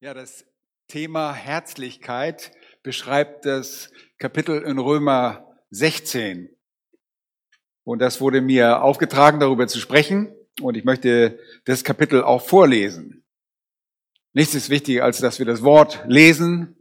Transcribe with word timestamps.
Ja, 0.00 0.14
das 0.14 0.44
Thema 0.86 1.34
Herzlichkeit 1.34 2.52
beschreibt 2.84 3.44
das 3.44 3.90
Kapitel 4.18 4.62
in 4.62 4.78
Römer 4.78 5.56
16. 5.70 6.50
Und 7.82 7.98
das 7.98 8.20
wurde 8.20 8.40
mir 8.40 8.80
aufgetragen, 8.82 9.40
darüber 9.40 9.66
zu 9.66 9.80
sprechen. 9.80 10.32
Und 10.60 10.76
ich 10.76 10.84
möchte 10.84 11.40
das 11.64 11.82
Kapitel 11.82 12.22
auch 12.22 12.42
vorlesen. 12.42 13.24
Nichts 14.34 14.54
ist 14.54 14.70
wichtiger, 14.70 15.02
als 15.02 15.18
dass 15.18 15.40
wir 15.40 15.46
das 15.46 15.64
Wort 15.64 16.04
lesen 16.06 16.76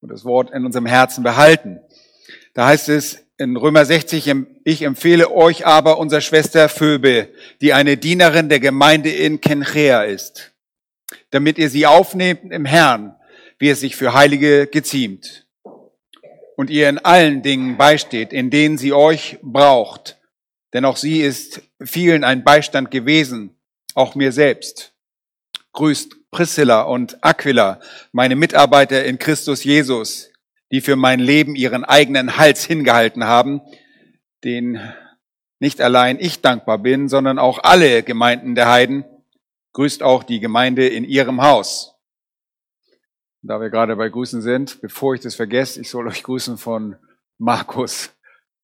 und 0.00 0.12
das 0.12 0.24
Wort 0.24 0.52
in 0.52 0.64
unserem 0.64 0.86
Herzen 0.86 1.24
behalten. 1.24 1.80
Da 2.54 2.68
heißt 2.68 2.88
es 2.88 3.26
in 3.36 3.56
Römer 3.56 3.84
60, 3.84 4.32
ich 4.62 4.82
empfehle 4.82 5.32
euch 5.32 5.66
aber 5.66 5.98
unserer 5.98 6.20
Schwester 6.20 6.68
Phoebe, 6.68 7.30
die 7.62 7.72
eine 7.72 7.96
Dienerin 7.96 8.48
der 8.48 8.60
Gemeinde 8.60 9.10
in 9.10 9.40
Kenchea 9.40 10.04
ist 10.04 10.49
damit 11.30 11.58
ihr 11.58 11.70
sie 11.70 11.86
aufnehmt 11.86 12.52
im 12.52 12.64
Herrn, 12.64 13.16
wie 13.58 13.68
es 13.68 13.80
sich 13.80 13.96
für 13.96 14.14
Heilige 14.14 14.66
geziemt. 14.66 15.46
Und 16.56 16.70
ihr 16.70 16.88
in 16.88 16.98
allen 16.98 17.42
Dingen 17.42 17.76
beisteht, 17.76 18.32
in 18.32 18.50
denen 18.50 18.78
sie 18.78 18.92
euch 18.92 19.38
braucht. 19.42 20.18
Denn 20.72 20.84
auch 20.84 20.96
sie 20.96 21.20
ist 21.20 21.62
vielen 21.82 22.22
ein 22.24 22.44
Beistand 22.44 22.90
gewesen, 22.90 23.56
auch 23.94 24.14
mir 24.14 24.32
selbst. 24.32 24.92
Grüßt 25.72 26.16
Priscilla 26.30 26.82
und 26.82 27.24
Aquila, 27.24 27.80
meine 28.12 28.36
Mitarbeiter 28.36 29.04
in 29.04 29.18
Christus 29.18 29.64
Jesus, 29.64 30.30
die 30.70 30.80
für 30.80 30.96
mein 30.96 31.18
Leben 31.18 31.56
ihren 31.56 31.84
eigenen 31.84 32.36
Hals 32.36 32.64
hingehalten 32.64 33.24
haben, 33.24 33.60
den 34.44 34.80
nicht 35.58 35.80
allein 35.80 36.18
ich 36.20 36.40
dankbar 36.40 36.78
bin, 36.78 37.08
sondern 37.08 37.38
auch 37.38 37.58
alle 37.62 38.02
Gemeinden 38.02 38.54
der 38.54 38.68
Heiden, 38.68 39.04
Grüßt 39.72 40.02
auch 40.02 40.22
die 40.22 40.40
Gemeinde 40.40 40.88
in 40.88 41.04
ihrem 41.04 41.42
Haus. 41.42 41.94
Da 43.42 43.60
wir 43.60 43.70
gerade 43.70 43.96
bei 43.96 44.08
Grüßen 44.08 44.42
sind, 44.42 44.80
bevor 44.80 45.14
ich 45.14 45.20
das 45.20 45.34
vergesse, 45.34 45.80
ich 45.80 45.88
soll 45.88 46.06
euch 46.08 46.22
grüßen 46.22 46.58
von 46.58 46.96
Markus 47.38 48.10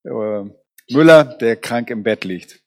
äh, 0.05 0.45
Müller, 0.91 1.25
der 1.25 1.57
krank 1.57 1.91
im 1.91 2.03
Bett 2.03 2.25
liegt. 2.25 2.61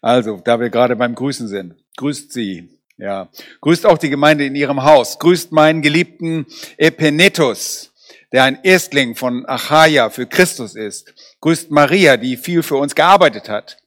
Also, 0.00 0.40
da 0.44 0.60
wir 0.60 0.70
gerade 0.70 0.94
beim 0.94 1.14
Grüßen 1.14 1.48
sind, 1.48 1.74
grüßt 1.96 2.32
sie. 2.32 2.68
Ja, 2.96 3.28
grüßt 3.60 3.86
auch 3.86 3.98
die 3.98 4.10
Gemeinde 4.10 4.44
in 4.44 4.56
ihrem 4.56 4.82
Haus. 4.82 5.18
Grüßt 5.18 5.52
meinen 5.52 5.82
geliebten 5.82 6.46
Epenetus, 6.76 7.92
der 8.32 8.44
ein 8.44 8.58
Erstling 8.62 9.14
von 9.14 9.46
Achaia 9.46 10.10
für 10.10 10.26
Christus 10.26 10.74
ist. 10.74 11.14
Grüßt 11.40 11.70
Maria, 11.70 12.16
die 12.16 12.36
viel 12.36 12.62
für 12.62 12.76
uns 12.76 12.94
gearbeitet 12.94 13.48
hat. 13.48 13.78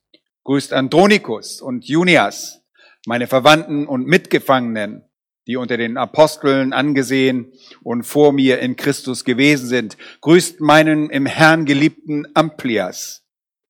Grüßt 0.43 0.73
Andronikus 0.73 1.61
und 1.61 1.85
Junias, 1.85 2.60
meine 3.05 3.27
Verwandten 3.27 3.87
und 3.87 4.05
Mitgefangenen, 4.05 5.03
die 5.47 5.57
unter 5.57 5.77
den 5.77 5.97
Aposteln 5.97 6.73
angesehen 6.73 7.51
und 7.81 8.03
vor 8.03 8.31
mir 8.31 8.59
in 8.59 8.75
Christus 8.75 9.25
gewesen 9.25 9.67
sind. 9.67 9.97
Grüßt 10.21 10.61
meinen 10.61 11.09
im 11.09 11.25
Herrn 11.25 11.65
geliebten 11.65 12.27
Amplias. 12.35 13.23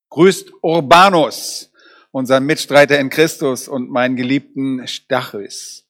Grüßt 0.09 0.51
Urbanus, 0.61 1.71
unseren 2.11 2.45
Mitstreiter 2.45 2.99
in 2.99 3.09
Christus 3.09 3.69
und 3.69 3.89
meinen 3.89 4.17
geliebten 4.17 4.85
Stachys. 4.87 5.87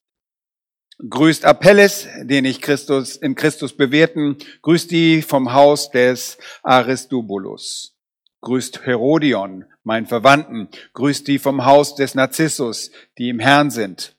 Grüßt 1.08 1.44
Apelles, 1.44 2.06
den 2.22 2.44
ich 2.44 2.60
Christus, 2.60 3.16
in 3.16 3.34
Christus 3.34 3.76
bewährten. 3.76 4.36
Grüßt 4.62 4.88
die 4.92 5.22
vom 5.22 5.52
Haus 5.52 5.90
des 5.90 6.38
Aristobulus. 6.62 7.96
Grüßt 8.40 8.86
Herodion, 8.86 9.64
meinen 9.84 10.06
Verwandten. 10.06 10.68
Grüßt 10.94 11.26
die 11.28 11.38
vom 11.38 11.64
Haus 11.64 11.94
des 11.94 12.14
Narzissus, 12.14 12.90
die 13.18 13.28
im 13.28 13.38
Herrn 13.38 13.70
sind. 13.70 14.16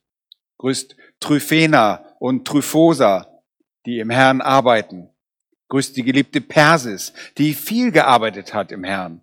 Grüßt 0.57 0.95
Tryphena 1.19 2.05
und 2.19 2.45
Tryphosa, 2.45 3.41
die 3.85 3.99
im 3.99 4.09
Herrn 4.09 4.41
arbeiten. 4.41 5.09
Grüßt 5.69 5.95
die 5.97 6.03
geliebte 6.03 6.41
Persis, 6.41 7.13
die 7.37 7.53
viel 7.53 7.91
gearbeitet 7.91 8.53
hat 8.53 8.71
im 8.71 8.83
Herrn. 8.83 9.21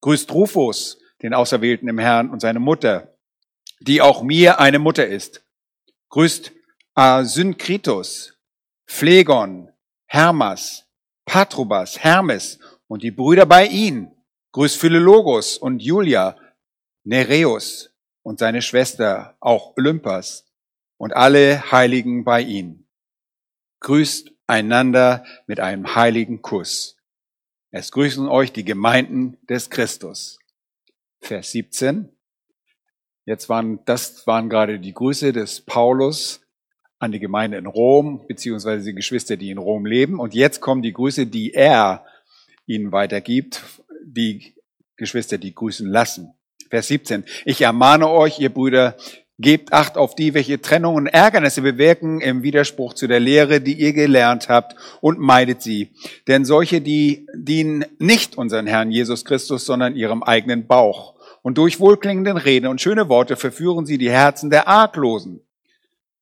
Grüßt 0.00 0.32
Rufus, 0.32 0.98
den 1.22 1.34
Auserwählten 1.34 1.88
im 1.88 1.98
Herrn 1.98 2.30
und 2.30 2.40
seine 2.40 2.60
Mutter, 2.60 3.16
die 3.80 4.00
auch 4.00 4.22
mir 4.22 4.58
eine 4.58 4.78
Mutter 4.78 5.06
ist. 5.06 5.44
Grüßt 6.08 6.52
Asynkritus, 6.94 8.34
Phlegon, 8.86 9.70
Hermas, 10.06 10.86
Patrobas, 11.24 11.98
Hermes 11.98 12.58
und 12.86 13.02
die 13.02 13.10
Brüder 13.10 13.46
bei 13.46 13.66
ihnen. 13.66 14.11
Grüß 14.52 14.76
Philologos 14.76 15.56
und 15.56 15.80
Julia, 15.80 16.36
Nereus 17.04 17.90
und 18.22 18.38
seine 18.38 18.60
Schwester, 18.60 19.34
auch 19.40 19.78
Olympas 19.78 20.44
und 20.98 21.16
alle 21.16 21.72
Heiligen 21.72 22.24
bei 22.24 22.42
ihnen. 22.42 22.86
Grüßt 23.80 24.30
einander 24.46 25.24
mit 25.46 25.58
einem 25.58 25.94
heiligen 25.94 26.42
Kuss. 26.42 26.98
Es 27.70 27.92
grüßen 27.92 28.28
euch 28.28 28.52
die 28.52 28.64
Gemeinden 28.64 29.38
des 29.48 29.70
Christus. 29.70 30.38
Vers 31.20 31.52
17. 31.52 32.10
Jetzt 33.24 33.48
waren, 33.48 33.82
das 33.86 34.26
waren 34.26 34.50
gerade 34.50 34.78
die 34.78 34.92
Grüße 34.92 35.32
des 35.32 35.62
Paulus 35.62 36.42
an 36.98 37.10
die 37.10 37.20
Gemeinde 37.20 37.56
in 37.56 37.64
Rom, 37.64 38.26
beziehungsweise 38.28 38.84
die 38.84 38.94
Geschwister, 38.94 39.38
die 39.38 39.48
in 39.48 39.56
Rom 39.56 39.86
leben. 39.86 40.20
Und 40.20 40.34
jetzt 40.34 40.60
kommen 40.60 40.82
die 40.82 40.92
Grüße, 40.92 41.26
die 41.26 41.54
er 41.54 42.04
ihnen 42.66 42.92
weitergibt 42.92 43.62
die 44.04 44.54
Geschwister, 44.96 45.38
die 45.38 45.54
grüßen 45.54 45.88
lassen. 45.88 46.34
Vers 46.70 46.88
17. 46.88 47.24
Ich 47.44 47.60
ermahne 47.60 48.08
euch, 48.08 48.38
ihr 48.38 48.48
Brüder, 48.48 48.96
gebt 49.38 49.72
Acht 49.72 49.96
auf 49.96 50.14
die, 50.14 50.34
welche 50.34 50.60
Trennung 50.60 50.94
und 50.94 51.06
Ärgernisse 51.06 51.62
bewirken 51.62 52.20
im 52.20 52.42
Widerspruch 52.42 52.94
zu 52.94 53.06
der 53.06 53.20
Lehre, 53.20 53.60
die 53.60 53.74
ihr 53.74 53.92
gelernt 53.92 54.48
habt, 54.48 54.76
und 55.00 55.18
meidet 55.18 55.62
sie. 55.62 55.90
Denn 56.28 56.44
solche, 56.44 56.80
die 56.80 57.26
dienen 57.34 57.84
nicht 57.98 58.38
unseren 58.38 58.66
Herrn 58.66 58.90
Jesus 58.90 59.24
Christus, 59.24 59.66
sondern 59.66 59.96
ihrem 59.96 60.22
eigenen 60.22 60.66
Bauch. 60.66 61.14
Und 61.42 61.58
durch 61.58 61.80
wohlklingenden 61.80 62.36
Reden 62.36 62.68
und 62.68 62.80
schöne 62.80 63.08
Worte 63.08 63.36
verführen 63.36 63.84
sie 63.84 63.98
die 63.98 64.10
Herzen 64.10 64.48
der 64.48 64.68
Arglosen. 64.68 65.40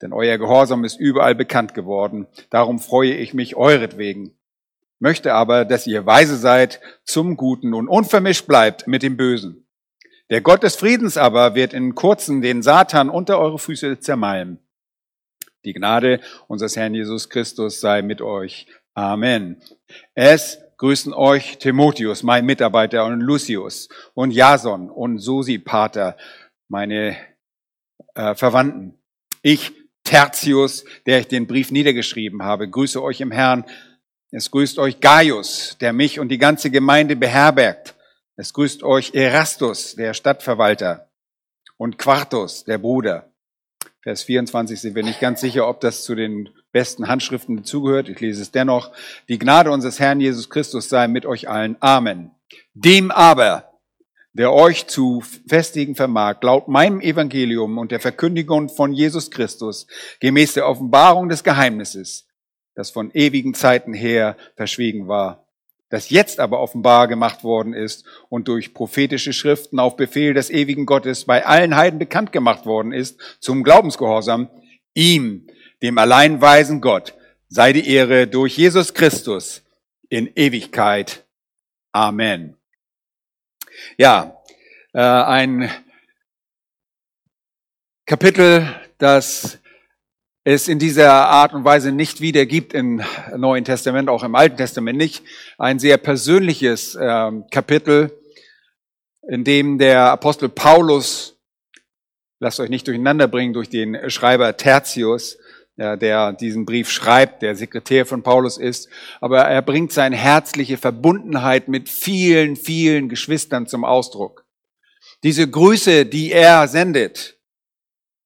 Denn 0.01 0.15
euer 0.15 0.39
Gehorsam 0.39 0.85
ist 0.85 0.99
überall 0.99 1.35
bekannt 1.35 1.75
geworden. 1.75 2.27
Darum 2.49 2.79
freue 2.79 3.15
ich 3.15 3.35
mich 3.35 3.55
euretwegen 3.55 4.35
möchte 5.01 5.35
aber, 5.35 5.65
dass 5.65 5.87
ihr 5.87 6.07
weise 6.07 6.37
seid 6.37 6.81
zum 7.05 7.37
Guten 7.37 7.75
und 7.75 7.89
unvermischt 7.89 8.47
bleibt 8.47 8.87
mit 8.87 9.03
dem 9.03 9.17
Bösen. 9.17 9.67
Der 10.31 10.41
Gott 10.41 10.63
des 10.63 10.77
Friedens 10.77 11.17
aber 11.17 11.57
wird 11.57 11.75
in 11.75 11.97
kurzen 11.97 12.41
den 12.41 12.63
Satan 12.63 13.09
unter 13.09 13.41
eure 13.41 13.59
Füße 13.59 13.99
zermalmen. 13.99 14.61
Die 15.65 15.73
Gnade 15.73 16.21
unseres 16.47 16.77
Herrn 16.77 16.95
Jesus 16.95 17.29
Christus 17.29 17.81
sei 17.81 18.03
mit 18.03 18.23
euch. 18.23 18.67
Amen. 18.95 19.61
Es 20.15 20.59
grüßen 20.77 21.13
euch 21.13 21.59
Timotheus, 21.59 22.23
mein 22.23 22.47
Mitarbeiter, 22.47 23.05
und 23.05 23.21
Lucius 23.21 23.89
und 24.15 24.31
Jason 24.31 24.89
und 24.89 25.19
Sosipater, 25.19 26.17
meine 26.69 27.17
äh, 28.15 28.35
Verwandten. 28.35 28.99
Ich, 29.43 29.73
Tertius, 30.05 30.85
der 31.07 31.21
ich 31.21 31.29
den 31.29 31.47
Brief 31.47 31.71
niedergeschrieben 31.71 32.43
habe, 32.43 32.69
grüße 32.69 33.03
euch 33.03 33.21
im 33.21 33.31
Herrn. 33.31 33.65
Es 34.33 34.53
grüßt 34.53 34.79
euch 34.79 35.01
Gaius, 35.01 35.77
der 35.81 35.93
mich 35.93 36.21
und 36.21 36.29
die 36.29 36.39
ganze 36.39 36.71
Gemeinde 36.71 37.17
beherbergt. 37.17 37.97
Es 38.37 38.53
grüßt 38.53 38.85
euch 38.85 39.13
Erastus, 39.13 39.97
der 39.97 40.15
Stadtverwalter, 40.15 41.11
und 41.77 41.99
Quartus, 41.99 42.65
der 42.65 42.79
Bruder. 42.79 43.33
Vers 44.03 44.23
24 44.23 44.81
sind 44.81 44.95
wir 44.95 45.03
nicht 45.03 45.21
ganz 45.21 45.41
sicher, 45.41 45.69
ob 45.69 45.81
das 45.81 46.05
zu 46.05 46.15
den 46.15 46.49
besten 46.73 47.09
Handschriften 47.09 47.57
dazugehört. 47.57 48.09
Ich 48.09 48.21
lese 48.21 48.41
es 48.41 48.53
dennoch. 48.53 48.93
Die 49.29 49.39
Gnade 49.39 49.73
unseres 49.73 49.99
Herrn 49.99 50.21
Jesus 50.21 50.49
Christus 50.49 50.89
sei 50.89 51.09
mit 51.09 51.27
euch 51.27 51.49
allen. 51.49 51.77
Amen. 51.81 52.31
Dem 52.73 53.11
aber, 53.11 53.81
der 54.33 54.53
euch 54.53 54.87
zu 54.87 55.23
festigen 55.49 55.97
vermag, 55.97 56.37
laut 56.43 56.69
meinem 56.69 57.01
Evangelium 57.01 57.79
und 57.79 57.91
der 57.91 58.01
Verkündigung 58.01 58.69
von 58.69 58.93
Jesus 58.93 59.31
Christus, 59.31 59.89
gemäß 60.21 60.55
der 60.55 60.69
Offenbarung 60.69 61.29
des 61.29 61.43
Geheimnisses, 61.43 62.30
das 62.81 62.91
von 62.91 63.11
ewigen 63.13 63.53
Zeiten 63.53 63.93
her 63.93 64.39
verschwiegen 64.57 65.07
war, 65.07 65.47
das 65.91 66.09
jetzt 66.09 66.41
aber 66.41 66.61
offenbar 66.61 67.09
gemacht 67.09 67.45
worden 67.45 67.75
ist 67.75 68.07
und 68.31 68.49
durch 68.49 68.73
prophetische 68.73 69.35
Schriften 69.35 69.79
auf 69.79 69.97
Befehl 69.97 70.33
des 70.33 70.49
ewigen 70.49 70.87
Gottes 70.87 71.27
bei 71.27 71.45
allen 71.45 71.77
Heiden 71.77 71.99
bekannt 71.99 72.33
gemacht 72.33 72.65
worden 72.65 72.93
ist, 72.93 73.21
zum 73.39 73.65
Glaubensgehorsam, 73.65 74.49
ihm, 74.95 75.47
dem 75.83 75.99
allein 75.99 76.41
weisen 76.41 76.81
Gott, 76.81 77.15
sei 77.49 77.75
die 77.75 77.87
Ehre 77.87 78.27
durch 78.27 78.57
Jesus 78.57 78.95
Christus 78.95 79.63
in 80.09 80.27
Ewigkeit. 80.35 81.27
Amen. 81.93 82.57
Ja, 83.99 84.43
äh, 84.95 85.01
ein 85.01 85.71
Kapitel, 88.07 88.75
das 88.97 89.60
es 90.45 90.69
in 90.69 90.79
dieser 90.79 91.13
Art 91.13 91.53
und 91.53 91.65
Weise 91.65 91.93
nicht 91.93 92.21
wieder 92.21 92.47
gibt 92.47 92.73
im 92.73 93.03
Neuen 93.37 93.65
Testament, 93.65 94.09
auch 94.09 94.23
im 94.23 94.35
Alten 94.35 94.57
Testament 94.57 94.97
nicht. 94.97 95.23
Ein 95.59 95.79
sehr 95.79 95.99
persönliches 95.99 96.95
äh, 96.95 97.31
Kapitel, 97.51 98.19
in 99.29 99.45
dem 99.45 99.79
der 99.79 100.11
Apostel 100.11 100.49
Paulus, 100.49 101.39
lasst 102.41 102.59
euch 102.59 102.71
nicht 102.71 102.87
durcheinander 102.87 103.29
bringen 103.29 103.53
durch 103.53 103.69
den 103.69 104.11
Schreiber 104.11 104.57
Tertius, 104.57 105.37
ja, 105.77 105.97
der 105.97 106.33
diesen 106.33 106.65
Brief 106.65 106.91
schreibt, 106.91 107.43
der 107.43 107.55
Sekretär 107.55 108.07
von 108.07 108.23
Paulus 108.23 108.59
ist. 108.59 108.89
Aber 109.21 109.41
er 109.43 109.63
bringt 109.63 109.93
seine 109.93 110.17
herzliche 110.17 110.79
Verbundenheit 110.79 111.69
mit 111.69 111.89
vielen, 111.89 112.57
vielen 112.57 113.09
Geschwistern 113.09 113.67
zum 113.67 113.85
Ausdruck. 113.85 114.47
Diese 115.23 115.49
Grüße, 115.49 116.07
die 116.07 116.33
er 116.33 116.67
sendet, 116.67 117.39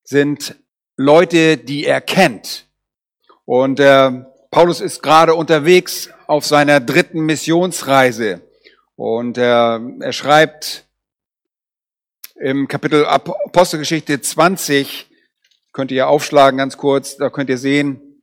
sind 0.05 0.56
Leute, 0.96 1.56
die 1.56 1.85
er 1.85 2.00
kennt. 2.00 2.67
Und 3.44 3.81
äh, 3.81 4.11
Paulus 4.50 4.81
ist 4.81 5.02
gerade 5.02 5.35
unterwegs 5.35 6.11
auf 6.26 6.46
seiner 6.46 6.81
dritten 6.81 7.20
Missionsreise. 7.20 8.41
Und 8.96 9.38
äh, 9.38 9.43
er 9.43 10.12
schreibt 10.12 10.87
im 12.37 12.69
Kapitel 12.69 13.05
Apostelgeschichte 13.06 14.20
20, 14.20 15.08
könnt 15.73 15.91
ihr 15.91 16.08
aufschlagen 16.08 16.58
ganz 16.58 16.76
kurz, 16.76 17.17
da 17.17 17.31
könnt 17.31 17.50
ihr 17.50 17.58
sehen, 17.58 18.23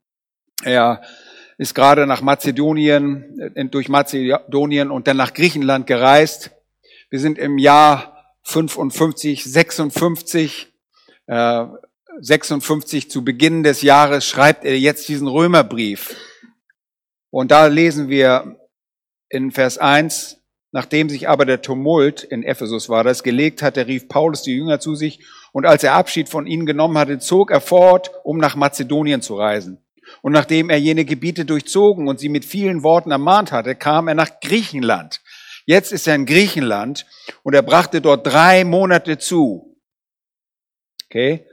er 0.63 1.01
ist 1.57 1.75
gerade 1.75 2.07
nach 2.07 2.21
Mazedonien, 2.21 3.51
äh, 3.55 3.65
durch 3.65 3.89
Mazedonien 3.89 4.91
und 4.91 5.07
dann 5.07 5.17
nach 5.17 5.33
Griechenland 5.33 5.87
gereist. 5.87 6.51
Wir 7.09 7.19
sind 7.19 7.37
im 7.37 7.57
Jahr 7.57 8.35
55, 8.43 9.43
56, 9.43 10.71
äh, 11.27 11.65
56 12.19 13.09
zu 13.09 13.23
Beginn 13.23 13.63
des 13.63 13.81
Jahres 13.81 14.25
schreibt 14.25 14.65
er 14.65 14.77
jetzt 14.77 15.07
diesen 15.07 15.27
Römerbrief. 15.27 16.15
Und 17.29 17.51
da 17.51 17.67
lesen 17.67 18.09
wir 18.09 18.57
in 19.29 19.51
Vers 19.51 19.77
1, 19.77 20.41
nachdem 20.71 21.09
sich 21.09 21.29
aber 21.29 21.45
der 21.45 21.61
Tumult 21.61 22.23
in 22.23 22.43
Ephesus 22.43 22.89
war, 22.89 23.03
das 23.03 23.23
gelegt 23.23 23.61
hatte, 23.61 23.87
rief 23.87 24.09
Paulus 24.09 24.41
die 24.41 24.55
Jünger 24.55 24.79
zu 24.79 24.95
sich 24.95 25.25
und 25.53 25.65
als 25.65 25.83
er 25.83 25.93
Abschied 25.93 26.27
von 26.27 26.47
ihnen 26.47 26.65
genommen 26.65 26.97
hatte, 26.97 27.19
zog 27.19 27.51
er 27.51 27.61
fort, 27.61 28.11
um 28.23 28.37
nach 28.37 28.55
Mazedonien 28.55 29.21
zu 29.21 29.35
reisen. 29.35 29.83
Und 30.21 30.33
nachdem 30.33 30.69
er 30.69 30.77
jene 30.77 31.05
Gebiete 31.05 31.45
durchzogen 31.45 32.09
und 32.09 32.19
sie 32.19 32.29
mit 32.29 32.43
vielen 32.43 32.83
Worten 32.83 33.11
ermahnt 33.11 33.53
hatte, 33.53 33.75
kam 33.75 34.09
er 34.09 34.15
nach 34.15 34.41
Griechenland. 34.41 35.21
Jetzt 35.65 35.93
ist 35.93 36.07
er 36.07 36.15
in 36.15 36.25
Griechenland 36.25 37.05
und 37.43 37.53
er 37.53 37.61
brachte 37.61 38.01
dort 38.01 38.27
drei 38.27 38.65
Monate 38.65 39.17
zu. 39.17 39.77
Okay? 41.05 41.45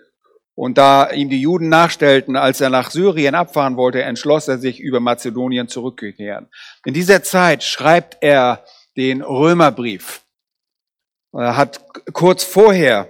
Und 0.59 0.77
da 0.77 1.13
ihm 1.13 1.29
die 1.31 1.41
Juden 1.41 1.69
nachstellten, 1.69 2.35
als 2.35 2.61
er 2.61 2.69
nach 2.69 2.91
Syrien 2.91 3.37
abfahren 3.37 3.77
wollte, 3.77 4.03
entschloss 4.03 4.49
er 4.49 4.59
sich, 4.59 4.81
über 4.81 4.99
Mazedonien 4.99 5.69
zurückzukehren. 5.69 6.49
In 6.85 6.95
dieser 6.95 7.23
Zeit 7.23 7.63
schreibt 7.63 8.17
er 8.23 8.65
den 8.97 9.23
Römerbrief. 9.23 10.23
Er 11.33 11.57
hat 11.57 11.85
kurz 12.13 12.43
vorher 12.43 13.09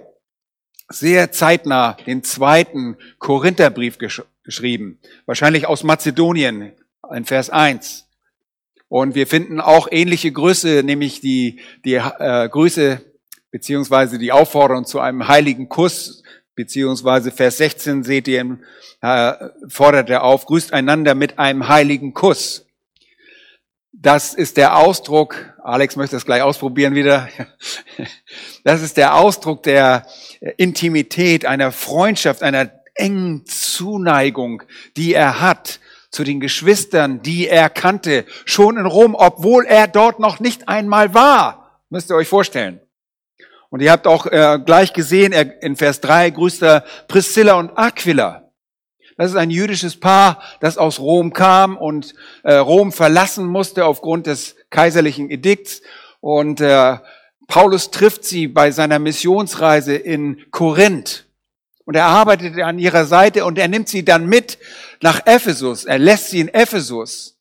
sehr 0.89 1.31
zeitnah 1.31 1.93
den 2.05 2.23
zweiten 2.23 2.97
Korintherbrief 3.17 3.97
gesch 3.97 4.21
geschrieben, 4.43 4.99
wahrscheinlich 5.25 5.65
aus 5.65 5.83
Mazedonien, 5.83 6.73
in 7.11 7.25
Vers 7.25 7.49
1. 7.49 8.07
Und 8.89 9.15
wir 9.15 9.25
finden 9.25 9.59
auch 9.59 9.87
ähnliche 9.89 10.31
Grüße, 10.31 10.83
nämlich 10.83 11.19
die, 11.19 11.61
die 11.83 11.95
äh, 11.95 12.47
Grüße 12.47 13.01
beziehungsweise 13.49 14.19
die 14.19 14.31
Aufforderung 14.31 14.85
zu 14.85 14.99
einem 14.99 15.27
heiligen 15.27 15.67
Kuss 15.67 16.21
beziehungsweise 16.59 17.31
Vers 17.31 17.55
16 17.55 18.03
seht 18.03 18.27
ihr, 18.27 18.59
äh, 18.99 19.33
fordert 19.69 20.09
er 20.09 20.25
auf, 20.25 20.45
grüßt 20.45 20.73
einander 20.73 21.15
mit 21.15 21.39
einem 21.39 21.69
heiligen 21.69 22.13
Kuss. 22.13 22.65
Das 23.93 24.33
ist 24.33 24.57
der 24.57 24.75
Ausdruck, 24.75 25.53
Alex 25.63 25.95
möchte 25.95 26.17
das 26.17 26.25
gleich 26.25 26.41
ausprobieren 26.41 26.95
wieder, 26.95 27.29
das 28.65 28.81
ist 28.81 28.97
der 28.97 29.15
Ausdruck 29.15 29.63
der 29.63 30.05
Intimität, 30.57 31.45
einer 31.45 31.71
Freundschaft, 31.71 32.43
einer 32.43 32.69
engen 32.93 33.45
Zuneigung, 33.45 34.63
die 34.97 35.13
er 35.13 35.39
hat 35.39 35.79
zu 36.11 36.25
den 36.25 36.41
Geschwistern, 36.41 37.21
die 37.21 37.47
er 37.47 37.69
kannte, 37.69 38.25
schon 38.43 38.77
in 38.77 38.85
Rom, 38.85 39.15
obwohl 39.15 39.65
er 39.65 39.87
dort 39.87 40.19
noch 40.19 40.41
nicht 40.41 40.67
einmal 40.67 41.13
war. 41.13 41.79
Müsst 41.89 42.11
ihr 42.11 42.15
euch 42.17 42.27
vorstellen. 42.27 42.81
Und 43.69 43.81
ihr 43.81 43.91
habt 43.91 44.07
auch 44.07 44.25
äh, 44.25 44.59
gleich 44.65 44.93
gesehen, 44.93 45.31
er, 45.31 45.61
in 45.61 45.75
Vers 45.75 46.01
3 46.01 46.31
grüßt 46.31 46.63
er 46.63 46.83
Priscilla 47.07 47.53
und 47.53 47.77
Aquila. 47.77 48.49
Das 49.17 49.31
ist 49.31 49.37
ein 49.37 49.51
jüdisches 49.51 49.99
Paar, 49.99 50.41
das 50.61 50.77
aus 50.77 50.99
Rom 50.99 51.33
kam 51.33 51.77
und 51.77 52.15
äh, 52.43 52.53
Rom 52.53 52.91
verlassen 52.91 53.45
musste 53.45 53.85
aufgrund 53.85 54.27
des 54.27 54.55
kaiserlichen 54.69 55.29
Edikts. 55.29 55.81
Und 56.21 56.61
äh, 56.61 56.97
Paulus 57.47 57.91
trifft 57.91 58.23
sie 58.23 58.47
bei 58.47 58.71
seiner 58.71 58.97
Missionsreise 58.97 59.95
in 59.95 60.49
Korinth. 60.51 61.25
Und 61.83 61.95
er 61.95 62.05
arbeitet 62.05 62.59
an 62.61 62.79
ihrer 62.79 63.05
Seite 63.05 63.45
und 63.45 63.57
er 63.57 63.67
nimmt 63.67 63.89
sie 63.89 64.05
dann 64.05 64.27
mit 64.27 64.57
nach 65.01 65.25
Ephesus. 65.25 65.85
Er 65.85 65.99
lässt 65.99 66.29
sie 66.29 66.39
in 66.39 66.47
Ephesus. 66.47 67.35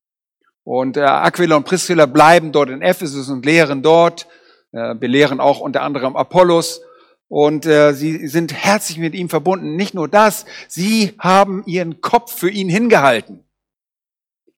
Und 0.65 0.97
äh, 0.97 1.03
Aquila 1.03 1.57
und 1.57 1.65
Priscilla 1.65 2.07
bleiben 2.07 2.51
dort 2.51 2.71
in 2.71 2.83
Ephesus 2.83 3.29
und 3.29 3.45
lehren 3.45 3.83
dort 3.83 4.27
äh, 4.73 4.95
belehren 4.95 5.41
auch 5.41 5.61
unter 5.61 5.83
anderem 5.83 6.17
Apollos. 6.17 6.81
Und 7.29 7.67
äh, 7.67 7.93
sie 7.93 8.27
sind 8.29 8.53
herzlich 8.55 8.99
mit 8.99 9.15
ihm 9.15 9.29
verbunden. 9.29 9.77
Nicht 9.77 9.95
nur 9.95 10.09
das, 10.09 10.47
sie 10.67 11.15
haben 11.19 11.63
ihren 11.67 12.01
Kopf 12.01 12.33
für 12.33 12.51
ihn 12.51 12.69
hingehalten. 12.69 13.45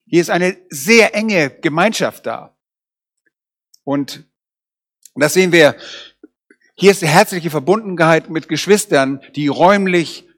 Hier 0.06 0.20
ist 0.20 0.30
eine 0.30 0.56
sehr 0.68 1.14
enge 1.14 1.50
Gemeinschaft 1.50 2.26
da. 2.26 2.56
Und 3.84 4.24
das 5.14 5.34
sehen 5.34 5.52
wir, 5.52 5.76
hier 6.74 6.92
ist 6.92 7.02
die 7.02 7.08
herzliche 7.08 7.50
Verbundenheit 7.50 8.30
mit 8.30 8.48
Geschwistern, 8.48 9.20
die 9.36 9.48
räumlich 9.48 10.28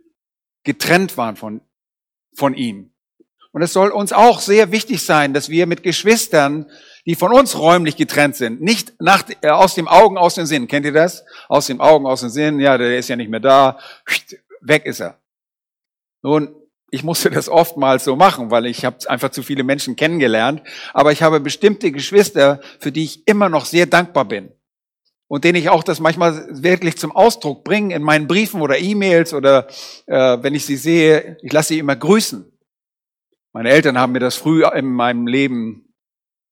getrennt 0.65 1.17
waren 1.17 1.37
von, 1.37 1.61
von 2.35 2.55
ihm. 2.55 2.92
Und 3.53 3.63
es 3.63 3.73
soll 3.73 3.91
uns 3.91 4.13
auch 4.13 4.41
sehr 4.41 4.73
wichtig 4.73 5.05
sein, 5.05 5.35
dass 5.35 5.49
wir 5.49 5.67
mit 5.67 5.83
Geschwistern 5.83 6.67
die 7.07 7.15
von 7.15 7.33
uns 7.33 7.59
räumlich 7.59 7.97
getrennt 7.97 8.37
sind. 8.37 8.61
Nicht 8.61 8.95
nach, 9.01 9.25
äh, 9.41 9.49
aus 9.49 9.75
dem 9.75 9.89
Augen, 9.89 10.17
aus 10.17 10.37
dem 10.37 10.47
Sinn. 10.47 10.69
Kennt 10.69 10.87
ihr 10.87 10.93
das? 10.93 11.25
Aus 11.49 11.67
dem 11.67 11.81
Augen, 11.81 12.07
aus 12.07 12.21
dem 12.21 12.31
Sinn. 12.31 12.61
Ja, 12.61 12.79
der 12.79 12.99
ist 12.99 13.09
ja 13.09 13.17
nicht 13.17 13.31
mehr 13.31 13.41
da. 13.41 13.79
Weg 14.61 14.87
ist 14.87 15.01
er. 15.01 15.19
Nun, 16.23 16.55
ich 16.91 17.03
musste 17.03 17.31
das 17.31 17.49
oftmals 17.49 18.05
so 18.05 18.15
machen, 18.15 18.51
weil 18.51 18.67
ich 18.67 18.85
habe 18.85 18.97
einfach 19.09 19.31
zu 19.31 19.43
viele 19.43 19.65
Menschen 19.65 19.97
kennengelernt. 19.97 20.63
Aber 20.93 21.11
ich 21.11 21.23
habe 21.23 21.41
bestimmte 21.41 21.91
Geschwister, 21.91 22.61
für 22.79 22.93
die 22.93 23.05
ich 23.05 23.27
immer 23.27 23.49
noch 23.49 23.65
sehr 23.65 23.87
dankbar 23.87 24.27
bin. 24.27 24.53
Und 25.27 25.45
denen 25.45 25.57
ich 25.57 25.71
auch 25.71 25.83
das 25.83 25.99
manchmal 25.99 26.47
wirklich 26.51 26.99
zum 26.99 27.11
Ausdruck 27.11 27.65
bringe 27.65 27.95
in 27.95 28.03
meinen 28.03 28.29
Briefen 28.29 28.61
oder 28.61 28.79
E-Mails 28.79 29.33
oder 29.33 29.67
äh, 30.07 30.39
wenn 30.43 30.55
ich 30.55 30.67
sie 30.67 30.77
sehe, 30.77 31.39
ich 31.43 31.53
lasse 31.53 31.69
sie 31.69 31.79
immer 31.79 31.97
grüßen. 31.97 32.52
Meine 33.53 33.71
Eltern 33.71 33.99
haben 33.99 34.13
mir 34.13 34.21
das 34.21 34.37
früh 34.37 34.65
in 34.65 34.87
meinem 34.87 35.27
Leben 35.27 35.93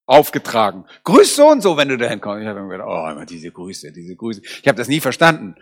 aufgetragen. 0.07 0.85
Grüß 1.05 1.37
so 1.37 1.49
und 1.49 1.63
so, 1.63 1.77
wenn 1.77 1.89
du 1.89 1.97
dahin 1.97 2.21
kommst. 2.21 2.43
Ich 2.43 2.49
habe 2.49 2.61
mir 2.63 2.69
gedacht, 2.69 2.89
oh, 2.91 3.11
immer 3.11 3.27
diese 3.27 3.51
Grüße, 3.51 3.93
diese 3.93 4.17
Grüße. 4.17 4.43
Ich 4.43 4.67
habe 4.67 4.77
das 4.77 4.89
nie 4.89 5.01
verstanden. 5.01 5.55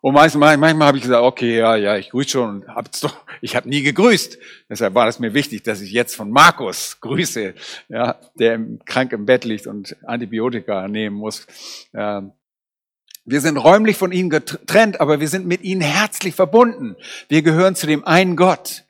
Und 0.00 0.14
manchmal, 0.14 0.56
manchmal 0.58 0.88
habe 0.88 0.98
ich 0.98 1.02
gesagt, 1.02 1.22
okay, 1.22 1.58
ja, 1.58 1.74
ja, 1.74 1.96
ich 1.96 2.10
grüße 2.10 2.30
schon 2.30 2.48
und 2.48 2.68
hab's 2.68 3.00
doch, 3.00 3.16
ich 3.40 3.56
habe 3.56 3.68
nie 3.68 3.82
gegrüßt. 3.82 4.38
Deshalb 4.68 4.94
war 4.94 5.08
es 5.08 5.18
mir 5.18 5.34
wichtig, 5.34 5.64
dass 5.64 5.80
ich 5.80 5.90
jetzt 5.90 6.14
von 6.14 6.30
Markus 6.30 7.00
grüße, 7.00 7.54
ja, 7.88 8.16
der 8.38 8.60
krank 8.84 9.12
im 9.12 9.26
Bett 9.26 9.44
liegt 9.44 9.66
und 9.66 9.96
Antibiotika 10.04 10.86
nehmen 10.86 11.16
muss. 11.16 11.46
Ähm, 11.94 12.32
wir 13.24 13.40
sind 13.40 13.56
räumlich 13.58 13.96
von 13.96 14.12
ihnen 14.12 14.30
getrennt, 14.30 15.00
aber 15.00 15.20
wir 15.20 15.28
sind 15.28 15.46
mit 15.46 15.62
ihnen 15.62 15.82
herzlich 15.82 16.34
verbunden. 16.34 16.96
Wir 17.28 17.42
gehören 17.42 17.74
zu 17.74 17.86
dem 17.86 18.04
einen 18.04 18.36
Gott. 18.36 18.84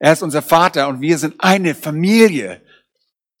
Er 0.00 0.14
ist 0.14 0.22
unser 0.22 0.40
Vater 0.40 0.88
und 0.88 1.02
wir 1.02 1.18
sind 1.18 1.34
eine 1.38 1.74
Familie. 1.74 2.62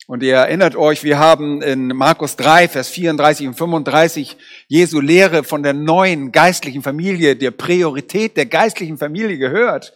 Und 0.06 0.22
ihr 0.22 0.34
erinnert 0.34 0.76
euch, 0.76 1.02
wir 1.04 1.18
haben 1.18 1.62
in 1.62 1.88
Markus 1.88 2.36
3, 2.36 2.68
Vers 2.68 2.90
34 2.90 3.48
und 3.48 3.54
35 3.54 4.36
Jesu 4.68 5.00
Lehre 5.00 5.42
von 5.42 5.62
der 5.62 5.72
neuen 5.72 6.32
geistlichen 6.32 6.82
Familie, 6.82 7.34
der 7.34 7.50
Priorität 7.50 8.36
der 8.36 8.44
geistlichen 8.44 8.98
Familie 8.98 9.38
gehört. 9.38 9.94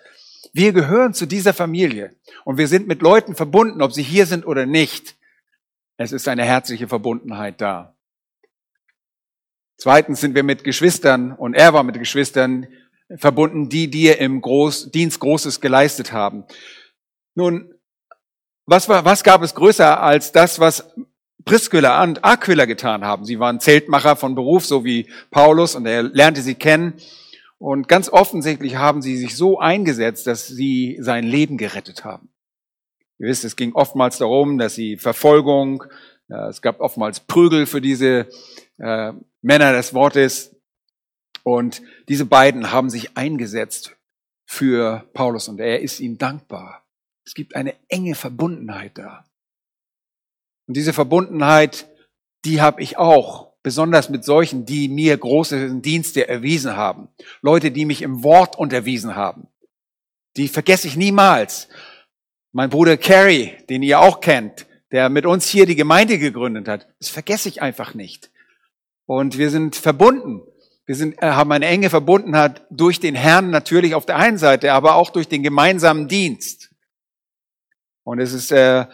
Wir 0.54 0.72
gehören 0.72 1.12
zu 1.12 1.26
dieser 1.26 1.52
Familie 1.52 2.14
und 2.44 2.56
wir 2.56 2.68
sind 2.68 2.88
mit 2.88 3.02
Leuten 3.02 3.34
verbunden, 3.34 3.82
ob 3.82 3.92
sie 3.92 4.02
hier 4.02 4.24
sind 4.24 4.46
oder 4.46 4.64
nicht. 4.64 5.16
Es 5.98 6.12
ist 6.12 6.28
eine 6.28 6.44
herzliche 6.44 6.88
Verbundenheit 6.88 7.60
da. 7.60 7.94
Zweitens 9.76 10.20
sind 10.20 10.34
wir 10.34 10.44
mit 10.44 10.64
Geschwistern 10.64 11.32
und 11.32 11.52
er 11.52 11.74
war 11.74 11.82
mit 11.82 11.98
Geschwistern 11.98 12.68
verbunden, 13.16 13.68
die 13.68 13.90
dir 13.90 14.18
im 14.18 14.40
Groß, 14.40 14.90
Dienst 14.90 15.20
Großes 15.20 15.60
geleistet 15.60 16.12
haben. 16.12 16.44
Nun, 17.34 17.74
was, 18.66 18.88
war, 18.88 19.04
was 19.04 19.22
gab 19.24 19.42
es 19.42 19.54
größer 19.54 20.02
als 20.02 20.32
das, 20.32 20.58
was 20.58 20.94
Priscilla 21.44 22.02
und 22.02 22.24
Aquila 22.24 22.64
getan 22.64 23.04
haben? 23.04 23.24
Sie 23.24 23.38
waren 23.38 23.60
Zeltmacher 23.60 24.16
von 24.16 24.34
Beruf, 24.34 24.64
so 24.64 24.84
wie 24.84 25.10
Paulus, 25.30 25.74
und 25.74 25.86
er 25.86 26.02
lernte 26.02 26.40
sie 26.40 26.54
kennen. 26.54 26.94
Und 27.58 27.88
ganz 27.88 28.08
offensichtlich 28.08 28.76
haben 28.76 29.02
sie 29.02 29.16
sich 29.16 29.36
so 29.36 29.58
eingesetzt, 29.58 30.26
dass 30.26 30.48
sie 30.48 30.96
sein 31.00 31.24
Leben 31.24 31.56
gerettet 31.58 32.04
haben. 32.04 32.30
Ihr 33.18 33.28
wisst, 33.28 33.44
es 33.44 33.56
ging 33.56 33.74
oftmals 33.74 34.18
darum, 34.18 34.58
dass 34.58 34.74
sie 34.74 34.96
Verfolgung, 34.96 35.84
ja, 36.28 36.48
es 36.48 36.62
gab 36.62 36.80
oftmals 36.80 37.20
Prügel 37.20 37.66
für 37.66 37.80
diese 37.80 38.28
äh, 38.78 39.12
Männer 39.42 39.72
des 39.72 39.94
Wortes. 39.94 40.53
Und 41.44 41.82
diese 42.08 42.24
beiden 42.24 42.72
haben 42.72 42.90
sich 42.90 43.16
eingesetzt 43.16 43.96
für 44.46 45.08
Paulus 45.12 45.48
und 45.48 45.60
er 45.60 45.80
ist 45.80 46.00
ihm 46.00 46.18
dankbar. 46.18 46.84
Es 47.24 47.34
gibt 47.34 47.54
eine 47.54 47.74
enge 47.88 48.14
Verbundenheit 48.14 48.98
da. 48.98 49.24
Und 50.66 50.76
diese 50.76 50.92
Verbundenheit, 50.92 51.88
die 52.44 52.60
habe 52.60 52.82
ich 52.82 52.96
auch, 52.96 53.54
besonders 53.62 54.10
mit 54.10 54.24
solchen, 54.24 54.66
die 54.66 54.88
mir 54.88 55.16
große 55.16 55.80
Dienste 55.80 56.28
erwiesen 56.28 56.76
haben. 56.76 57.08
Leute, 57.40 57.70
die 57.70 57.86
mich 57.86 58.02
im 58.02 58.22
Wort 58.22 58.56
unterwiesen 58.56 59.14
haben. 59.14 59.48
Die 60.36 60.48
vergesse 60.48 60.86
ich 60.86 60.96
niemals. 60.96 61.68
Mein 62.52 62.70
Bruder 62.70 62.96
Carrie, 62.96 63.52
den 63.68 63.82
ihr 63.82 64.00
auch 64.00 64.20
kennt, 64.20 64.66
der 64.92 65.08
mit 65.08 65.26
uns 65.26 65.48
hier 65.48 65.66
die 65.66 65.76
Gemeinde 65.76 66.18
gegründet 66.18 66.68
hat, 66.68 66.86
das 67.00 67.08
vergesse 67.08 67.48
ich 67.48 67.62
einfach 67.62 67.94
nicht. 67.94 68.30
Und 69.06 69.38
wir 69.38 69.50
sind 69.50 69.76
verbunden. 69.76 70.42
Wir 70.86 70.96
sind, 70.96 71.20
äh, 71.22 71.26
haben 71.26 71.50
eine 71.52 71.66
enge 71.66 71.88
Verbundenheit 71.88 72.62
durch 72.70 73.00
den 73.00 73.14
Herrn 73.14 73.50
natürlich 73.50 73.94
auf 73.94 74.06
der 74.06 74.16
einen 74.16 74.38
Seite, 74.38 74.72
aber 74.72 74.96
auch 74.96 75.10
durch 75.10 75.28
den 75.28 75.42
gemeinsamen 75.42 76.08
Dienst. 76.08 76.70
Und 78.02 78.20
es 78.20 78.32
ist 78.32 78.52
äh, 78.52 78.84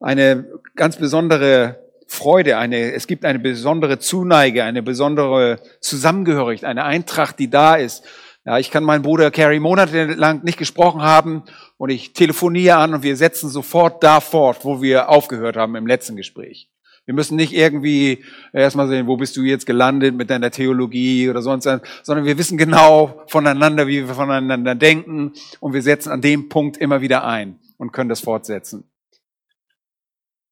eine 0.00 0.46
ganz 0.74 0.96
besondere 0.96 1.86
Freude, 2.08 2.56
eine, 2.56 2.92
es 2.92 3.06
gibt 3.06 3.24
eine 3.24 3.38
besondere 3.38 3.98
Zuneige, 3.98 4.64
eine 4.64 4.82
besondere 4.82 5.60
Zusammengehörigkeit, 5.80 6.68
eine 6.68 6.84
Eintracht, 6.84 7.38
die 7.38 7.50
da 7.50 7.76
ist. 7.76 8.04
Ja, 8.44 8.58
ich 8.58 8.70
kann 8.70 8.84
meinen 8.84 9.02
Bruder 9.02 9.32
Carrie 9.32 9.58
monatelang 9.58 10.44
nicht 10.44 10.58
gesprochen 10.58 11.02
haben 11.02 11.42
und 11.78 11.90
ich 11.90 12.12
telefoniere 12.12 12.76
an 12.76 12.94
und 12.94 13.02
wir 13.02 13.16
setzen 13.16 13.50
sofort 13.50 14.04
da 14.04 14.20
fort, 14.20 14.64
wo 14.64 14.82
wir 14.82 15.08
aufgehört 15.08 15.56
haben 15.56 15.74
im 15.74 15.86
letzten 15.86 16.14
Gespräch. 16.16 16.68
Wir 17.06 17.14
müssen 17.14 17.36
nicht 17.36 17.52
irgendwie 17.52 18.24
erstmal 18.52 18.88
sehen, 18.88 19.06
wo 19.06 19.16
bist 19.16 19.36
du 19.36 19.42
jetzt 19.42 19.64
gelandet 19.64 20.16
mit 20.16 20.28
deiner 20.28 20.50
Theologie 20.50 21.30
oder 21.30 21.40
sonst 21.40 21.66
was, 21.66 21.80
sondern 22.02 22.26
wir 22.26 22.36
wissen 22.36 22.58
genau 22.58 23.22
voneinander, 23.28 23.86
wie 23.86 24.06
wir 24.06 24.14
voneinander 24.14 24.74
denken 24.74 25.32
und 25.60 25.72
wir 25.72 25.82
setzen 25.82 26.10
an 26.10 26.20
dem 26.20 26.48
Punkt 26.48 26.76
immer 26.76 27.00
wieder 27.00 27.24
ein 27.24 27.60
und 27.78 27.92
können 27.92 28.08
das 28.08 28.20
fortsetzen. 28.20 28.90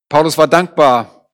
Paulus 0.09 0.39
war 0.39 0.47
dankbar 0.47 1.29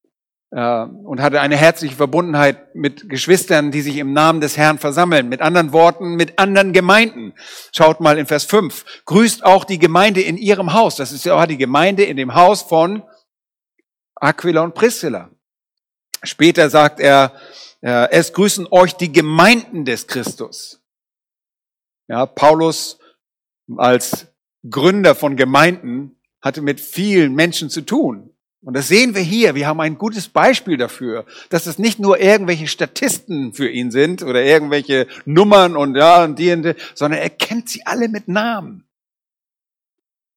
äh, 0.53 0.85
und 0.85 1.21
hatte 1.21 1.43
eine 1.43 1.57
herzliche 1.57 1.97
Verbundenheit 1.97 2.75
mit 2.75 3.11
Geschwistern, 3.11 3.71
die 3.71 3.83
sich 3.83 3.99
im 3.99 4.15
Namen 4.15 4.41
des 4.41 4.57
Herrn 4.57 4.79
versammeln. 4.79 5.29
Mit 5.29 5.43
anderen 5.43 5.73
Worten, 5.73 6.15
mit 6.15 6.39
anderen 6.39 6.73
Gemeinden. 6.73 7.35
Schaut 7.73 8.01
mal 8.01 8.17
in 8.17 8.25
Vers 8.25 8.45
5. 8.45 9.03
Grüßt 9.05 9.45
auch 9.45 9.65
die 9.65 9.79
Gemeinde 9.79 10.23
in 10.23 10.39
ihrem 10.39 10.73
Haus. 10.73 10.97
Das 10.97 11.13
ist 11.13 11.27
ja 11.27 11.35
auch 11.35 11.45
die 11.45 11.59
Gemeinde 11.59 12.05
in 12.05 12.17
dem 12.17 12.35
Haus 12.35 12.63
von 12.63 13.03
Aquila 14.21 14.63
und 14.63 14.75
Priscilla. 14.75 15.31
Später 16.23 16.71
sagt 16.71 17.01
er, 17.01 17.35
äh, 17.81 18.11
es 18.11 18.33
grüßen 18.33 18.69
euch 18.71 18.95
die 18.95 19.11
Gemeinden 19.11 19.85
des 19.85 20.07
Christus. 20.07 20.81
Ja, 22.09 22.27
Paulus 22.27 22.99
als 23.77 24.27
Gründer 24.69 25.15
von 25.15 25.37
Gemeinden 25.37 26.17
hatte 26.43 26.61
mit 26.61 26.81
vielen 26.81 27.35
Menschen 27.35 27.71
zu 27.71 27.81
tun. 27.83 28.31
Und 28.63 28.75
das 28.77 28.89
sehen 28.89 29.15
wir 29.15 29.23
hier. 29.23 29.55
Wir 29.55 29.67
haben 29.67 29.81
ein 29.81 29.97
gutes 29.97 30.29
Beispiel 30.29 30.77
dafür, 30.77 31.25
dass 31.49 31.67
es 31.67 31.79
nicht 31.79 31.99
nur 31.99 32.21
irgendwelche 32.21 32.67
Statisten 32.67 33.55
für 33.55 33.71
ihn 33.71 33.91
sind 33.91 34.23
oder 34.23 34.43
irgendwelche 34.43 35.07
Nummern 35.25 35.77
und 35.77 35.97
ja, 35.97 36.25
und 36.25 36.39
die, 36.39 36.53
und 36.53 36.63
die 36.65 36.75
sondern 36.95 37.21
er 37.21 37.31
kennt 37.31 37.71
sie 37.71 37.87
alle 37.87 38.09
mit 38.09 38.29
Namen. 38.29 38.85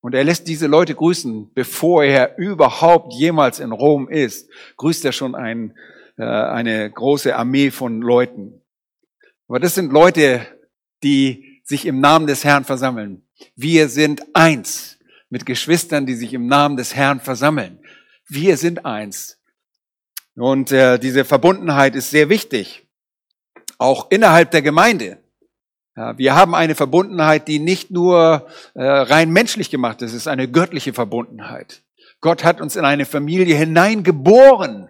Und 0.04 0.14
er 0.16 0.26
lässt 0.26 0.50
diese 0.50 0.68
Leute 0.68 0.96
grüßen, 0.96 1.54
bevor 1.54 2.04
er 2.04 2.38
überhaupt 2.38 3.14
jemals 3.14 3.62
in 3.62 3.72
Rom 3.72 4.10
ist, 4.10 4.50
grüßt 4.76 5.06
er 5.06 5.14
schon 5.14 5.34
ein, 5.34 5.78
äh, 6.18 6.24
eine 6.26 6.92
große 6.92 7.34
Armee 7.34 7.72
von 7.72 8.02
Leuten. 8.02 8.62
Aber 9.48 9.62
das 9.62 9.76
sind 9.76 9.94
Leute, 9.94 10.46
die 11.04 11.62
sich 11.64 11.86
im 11.86 12.02
Namen 12.02 12.28
des 12.28 12.44
Herrn 12.44 12.66
versammeln. 12.66 13.26
Wir 13.56 13.88
sind 13.88 14.36
eins 14.36 15.00
mit 15.30 15.46
Geschwistern, 15.46 16.06
die 16.06 16.16
sich 16.16 16.34
im 16.34 16.48
Namen 16.48 16.76
des 16.76 16.94
Herrn 16.94 17.22
versammeln. 17.22 17.80
Wir 18.28 18.58
sind 18.58 18.86
eins. 18.86 19.40
Und 20.36 20.74
äh, 20.74 21.00
diese 21.00 21.24
Verbundenheit 21.24 21.96
ist 21.96 22.10
sehr 22.10 22.28
wichtig, 22.28 22.86
auch 23.78 24.12
innerhalb 24.12 24.52
der 24.52 24.64
Gemeinde. 24.64 25.23
Wir 25.96 26.36
haben 26.36 26.56
eine 26.56 26.74
Verbundenheit, 26.74 27.48
die 27.48 27.60
nicht 27.60 27.92
nur 27.92 28.48
äh, 28.74 28.84
rein 28.84 29.30
menschlich 29.30 29.70
gemacht 29.70 30.02
ist, 30.02 30.12
es 30.12 30.22
ist 30.22 30.28
eine 30.28 30.48
göttliche 30.48 30.92
Verbundenheit. 30.92 31.84
Gott 32.20 32.44
hat 32.44 32.62
uns 32.62 32.76
in 32.76 32.86
eine 32.86 33.06
Familie 33.06 33.56
hineingeboren. 33.56 34.90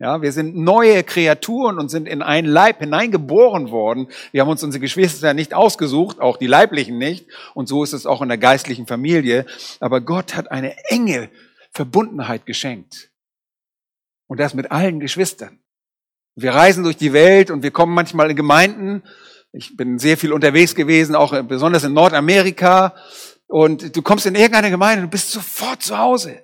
Ja, 0.00 0.20
wir 0.20 0.32
sind 0.32 0.56
neue 0.56 1.04
Kreaturen 1.04 1.78
und 1.78 1.88
sind 1.88 2.08
in 2.08 2.22
einen 2.22 2.48
Leib 2.48 2.80
hineingeboren 2.80 3.70
worden. 3.70 4.08
Wir 4.32 4.40
haben 4.40 4.48
uns 4.48 4.64
unsere 4.64 4.80
Geschwister 4.80 5.32
nicht 5.32 5.54
ausgesucht, 5.54 6.18
auch 6.18 6.38
die 6.38 6.48
leiblichen 6.48 6.98
nicht. 6.98 7.28
Und 7.54 7.68
so 7.68 7.84
ist 7.84 7.92
es 7.92 8.04
auch 8.04 8.20
in 8.20 8.28
der 8.28 8.38
geistlichen 8.38 8.88
Familie. 8.88 9.46
Aber 9.78 10.00
Gott 10.00 10.34
hat 10.34 10.50
eine 10.50 10.74
enge 10.88 11.28
Verbundenheit 11.70 12.46
geschenkt. 12.46 13.10
Und 14.26 14.40
das 14.40 14.54
mit 14.54 14.72
allen 14.72 14.98
Geschwistern. 14.98 15.60
Wir 16.34 16.52
reisen 16.52 16.82
durch 16.82 16.96
die 16.96 17.12
Welt 17.12 17.52
und 17.52 17.62
wir 17.62 17.70
kommen 17.70 17.94
manchmal 17.94 18.30
in 18.30 18.36
Gemeinden. 18.36 19.04
Ich 19.52 19.76
bin 19.76 19.98
sehr 19.98 20.16
viel 20.16 20.32
unterwegs 20.32 20.74
gewesen, 20.74 21.14
auch 21.14 21.40
besonders 21.42 21.84
in 21.84 21.92
Nordamerika. 21.92 22.94
Und 23.46 23.94
du 23.94 24.02
kommst 24.02 24.24
in 24.24 24.34
irgendeine 24.34 24.70
Gemeinde 24.70 25.02
du 25.02 25.10
bist 25.10 25.30
sofort 25.30 25.82
zu 25.82 25.98
Hause. 25.98 26.42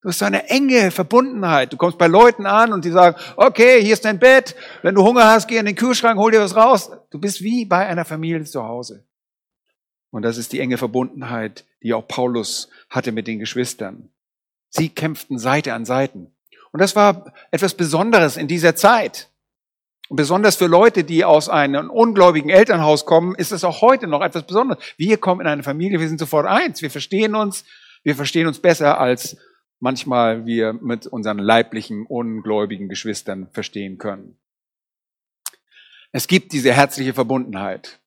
Du 0.00 0.08
hast 0.08 0.18
so 0.18 0.24
eine 0.24 0.48
enge 0.48 0.90
Verbundenheit. 0.90 1.72
Du 1.72 1.76
kommst 1.76 1.98
bei 1.98 2.06
Leuten 2.06 2.46
an 2.46 2.72
und 2.72 2.84
die 2.84 2.90
sagen, 2.90 3.16
okay, 3.36 3.82
hier 3.82 3.92
ist 3.92 4.04
dein 4.04 4.18
Bett. 4.18 4.54
Wenn 4.82 4.94
du 4.94 5.04
Hunger 5.04 5.26
hast, 5.26 5.48
geh 5.48 5.56
in 5.56 5.66
den 5.66 5.74
Kühlschrank, 5.74 6.18
hol 6.18 6.30
dir 6.30 6.40
was 6.40 6.56
raus. 6.56 6.90
Du 7.10 7.18
bist 7.18 7.42
wie 7.42 7.64
bei 7.64 7.86
einer 7.86 8.04
Familie 8.04 8.44
zu 8.44 8.62
Hause. 8.62 9.04
Und 10.10 10.22
das 10.22 10.36
ist 10.38 10.52
die 10.52 10.60
enge 10.60 10.78
Verbundenheit, 10.78 11.64
die 11.82 11.94
auch 11.94 12.06
Paulus 12.06 12.70
hatte 12.90 13.12
mit 13.12 13.26
den 13.26 13.38
Geschwistern. 13.38 14.10
Sie 14.68 14.88
kämpften 14.88 15.38
Seite 15.38 15.74
an 15.74 15.84
Seiten. 15.84 16.32
Und 16.72 16.80
das 16.80 16.94
war 16.94 17.32
etwas 17.50 17.74
Besonderes 17.74 18.36
in 18.36 18.48
dieser 18.48 18.76
Zeit. 18.76 19.28
Und 20.08 20.16
besonders 20.16 20.56
für 20.56 20.66
Leute, 20.66 21.04
die 21.04 21.24
aus 21.24 21.48
einem 21.48 21.90
ungläubigen 21.90 22.48
Elternhaus 22.48 23.04
kommen, 23.04 23.34
ist 23.34 23.52
es 23.52 23.62
auch 23.62 23.82
heute 23.82 24.06
noch 24.06 24.22
etwas 24.22 24.46
Besonderes. 24.46 24.82
Wir 24.96 25.18
kommen 25.18 25.42
in 25.42 25.46
eine 25.46 25.62
Familie, 25.62 26.00
wir 26.00 26.08
sind 26.08 26.18
sofort 26.18 26.46
eins. 26.46 26.80
Wir 26.80 26.90
verstehen 26.90 27.34
uns, 27.34 27.64
wir 28.02 28.16
verstehen 28.16 28.46
uns 28.46 28.58
besser, 28.58 28.98
als 28.98 29.36
manchmal 29.80 30.46
wir 30.46 30.72
mit 30.72 31.06
unseren 31.06 31.38
leiblichen, 31.38 32.06
ungläubigen 32.06 32.88
Geschwistern 32.88 33.48
verstehen 33.52 33.98
können. 33.98 34.38
Es 36.10 36.26
gibt 36.26 36.52
diese 36.52 36.72
herzliche 36.72 37.12
Verbundenheit. 37.12 38.00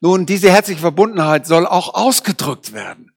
Nun, 0.00 0.24
diese 0.24 0.50
herzliche 0.50 0.80
Verbundenheit 0.80 1.46
soll 1.46 1.66
auch 1.66 1.94
ausgedrückt 1.94 2.72
werden. 2.72 3.12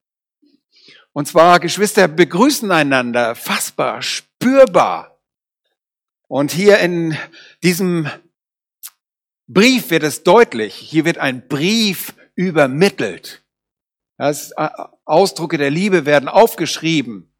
Und 1.14 1.28
zwar, 1.30 1.62
Geschwister 1.62 2.10
begrüßen 2.10 2.72
einander 2.72 3.36
fassbar, 3.36 4.02
spürbar. 4.02 5.18
Und 6.28 6.52
hier 6.52 6.80
in 6.80 7.18
diesem 7.65 8.07
Brief 9.48 9.89
wird 9.89 10.03
es 10.03 10.22
deutlich. 10.22 10.75
Hier 10.75 11.03
wird 11.03 11.17
ein 11.17 11.48
Brief 11.48 12.13
übermittelt. 12.36 13.43
Das 14.17 14.51
äh, 14.51 14.69
Ausdrücke 15.03 15.57
der 15.57 15.72
Liebe 15.72 16.05
werden 16.05 16.29
aufgeschrieben. 16.29 17.34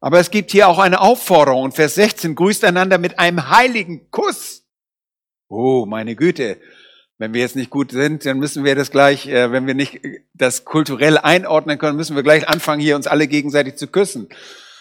Aber 0.00 0.20
es 0.20 0.30
gibt 0.30 0.52
hier 0.52 0.68
auch 0.68 0.78
eine 0.78 1.00
Aufforderung. 1.00 1.72
Vers 1.72 1.96
16 1.96 2.36
grüßt 2.36 2.64
einander 2.64 2.98
mit 2.98 3.18
einem 3.18 3.50
heiligen 3.50 4.10
Kuss. 4.10 4.64
Oh, 5.48 5.86
meine 5.86 6.14
Güte. 6.14 6.60
Wenn 7.18 7.34
wir 7.34 7.40
jetzt 7.40 7.56
nicht 7.56 7.70
gut 7.70 7.90
sind, 7.90 8.24
dann 8.24 8.38
müssen 8.38 8.64
wir 8.64 8.76
das 8.76 8.92
gleich, 8.92 9.26
äh, 9.26 9.50
wenn 9.50 9.66
wir 9.66 9.74
nicht 9.74 10.04
äh, 10.04 10.24
das 10.34 10.64
kulturell 10.64 11.18
einordnen 11.18 11.78
können, 11.78 11.96
müssen 11.96 12.14
wir 12.14 12.22
gleich 12.22 12.48
anfangen, 12.48 12.80
hier 12.80 12.94
uns 12.94 13.08
alle 13.08 13.26
gegenseitig 13.26 13.74
zu 13.74 13.88
küssen. 13.88 14.28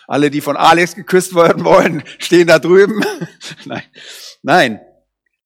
Alle, 0.08 0.31
die 0.31 0.41
von 0.41 0.58
Alex 0.58 0.96
geküsst 0.96 1.36
werden 1.36 1.63
wollen, 1.63 2.03
stehen 2.20 2.48
da 2.48 2.60
drüben. 2.60 3.03
Nein. 3.65 3.84
Nein. 4.41 4.81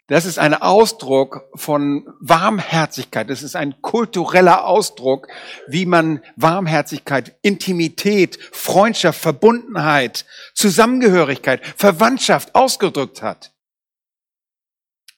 Das 0.07 0.25
ist 0.25 0.37
ein 0.37 0.53
Ausdruck 0.53 1.49
von 1.55 2.07
Warmherzigkeit. 2.19 3.27
Das 3.27 3.41
ist 3.41 3.55
ein 3.55 3.81
kultureller 3.81 4.65
Ausdruck, 4.65 5.27
wie 5.67 5.87
man 5.87 6.23
Warmherzigkeit, 6.35 7.35
Intimität, 7.41 8.37
Freundschaft, 8.51 9.19
Verbundenheit, 9.19 10.25
Zusammengehörigkeit, 10.53 11.65
Verwandtschaft 11.75 12.53
ausgedrückt 12.53 13.23
hat. 13.23 13.55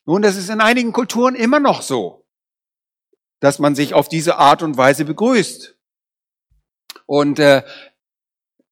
Nun, 0.06 0.22
das 0.22 0.38
ist 0.38 0.50
in 0.50 0.62
einigen 0.62 0.94
Kulturen 0.94 1.36
immer 1.36 1.60
noch 1.60 1.82
so, 1.82 2.26
dass 3.42 3.60
man 3.60 3.76
sich 3.76 3.94
auf 3.94 4.08
diese 4.08 4.38
Art 4.38 4.64
und 4.64 4.78
Weise 4.78 5.04
begrüßt. 5.04 5.76
Und 7.06 7.40
äh, 7.40 7.64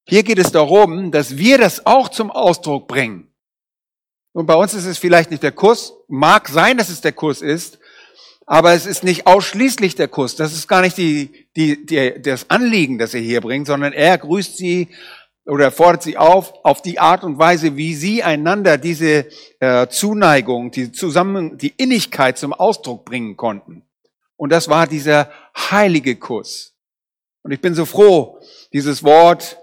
hier 0.07 0.23
geht 0.23 0.37
es 0.37 0.51
darum, 0.51 1.11
dass 1.11 1.37
wir 1.37 1.57
das 1.57 1.85
auch 1.85 2.09
zum 2.09 2.31
Ausdruck 2.31 2.87
bringen. 2.87 3.27
Und 4.33 4.45
bei 4.45 4.55
uns 4.55 4.73
ist 4.73 4.85
es 4.85 4.97
vielleicht 4.97 5.31
nicht 5.31 5.43
der 5.43 5.51
Kuss, 5.51 5.93
mag 6.07 6.47
sein, 6.49 6.77
dass 6.77 6.89
es 6.89 7.01
der 7.01 7.13
Kuss 7.13 7.41
ist, 7.41 7.79
aber 8.45 8.73
es 8.73 8.85
ist 8.85 9.03
nicht 9.03 9.25
ausschließlich 9.25 9.95
der 9.95 10.07
Kuss. 10.07 10.35
Das 10.35 10.53
ist 10.53 10.67
gar 10.67 10.81
nicht 10.81 10.97
die, 10.97 11.47
die, 11.55 11.85
die, 11.85 12.21
das 12.21 12.49
Anliegen, 12.49 12.99
das 12.99 13.13
er 13.13 13.21
hier 13.21 13.41
bringt, 13.41 13.65
sondern 13.65 13.93
er 13.93 14.17
grüßt 14.17 14.57
sie 14.57 14.89
oder 15.45 15.71
fordert 15.71 16.03
sie 16.03 16.17
auf, 16.17 16.53
auf 16.63 16.81
die 16.81 16.99
Art 16.99 17.23
und 17.23 17.39
Weise, 17.39 17.75
wie 17.75 17.95
sie 17.95 18.23
einander 18.23 18.77
diese 18.77 19.27
äh, 19.59 19.87
Zuneigung, 19.87 20.71
die 20.71 20.91
Zusammen, 20.91 21.57
die 21.57 21.73
Innigkeit 21.77 22.37
zum 22.37 22.53
Ausdruck 22.53 23.05
bringen 23.05 23.37
konnten. 23.37 23.83
Und 24.37 24.51
das 24.51 24.67
war 24.67 24.85
dieser 24.85 25.31
heilige 25.57 26.15
Kuss. 26.15 26.73
Und 27.41 27.51
ich 27.51 27.61
bin 27.61 27.73
so 27.73 27.85
froh, 27.85 28.39
dieses 28.73 29.03
Wort 29.03 29.57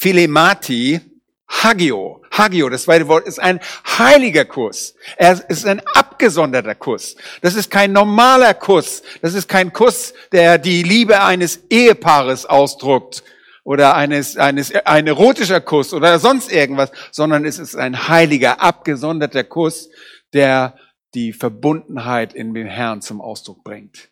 Philemati, 0.00 1.00
Hagio, 1.48 2.22
Hagio, 2.30 2.68
das 2.68 2.84
zweite 2.84 3.08
Wort, 3.08 3.26
ist 3.26 3.40
ein 3.40 3.58
heiliger 3.84 4.44
Kuss. 4.44 4.94
Er 5.16 5.50
ist 5.50 5.66
ein 5.66 5.82
abgesonderter 5.86 6.76
Kuss. 6.76 7.16
Das 7.40 7.56
ist 7.56 7.68
kein 7.68 7.90
normaler 7.90 8.54
Kuss. 8.54 9.02
Das 9.22 9.34
ist 9.34 9.48
kein 9.48 9.72
Kuss, 9.72 10.14
der 10.30 10.58
die 10.58 10.84
Liebe 10.84 11.20
eines 11.20 11.64
Ehepaares 11.68 12.46
ausdruckt 12.46 13.24
oder 13.64 13.96
eines, 13.96 14.36
eines, 14.36 14.72
ein 14.72 15.08
erotischer 15.08 15.60
Kuss 15.60 15.92
oder 15.92 16.20
sonst 16.20 16.52
irgendwas, 16.52 16.92
sondern 17.10 17.44
es 17.44 17.58
ist 17.58 17.74
ein 17.74 18.06
heiliger, 18.06 18.60
abgesonderter 18.60 19.42
Kuss, 19.42 19.90
der 20.32 20.78
die 21.14 21.32
Verbundenheit 21.32 22.34
in 22.34 22.54
dem 22.54 22.68
Herrn 22.68 23.02
zum 23.02 23.20
Ausdruck 23.20 23.64
bringt. 23.64 24.10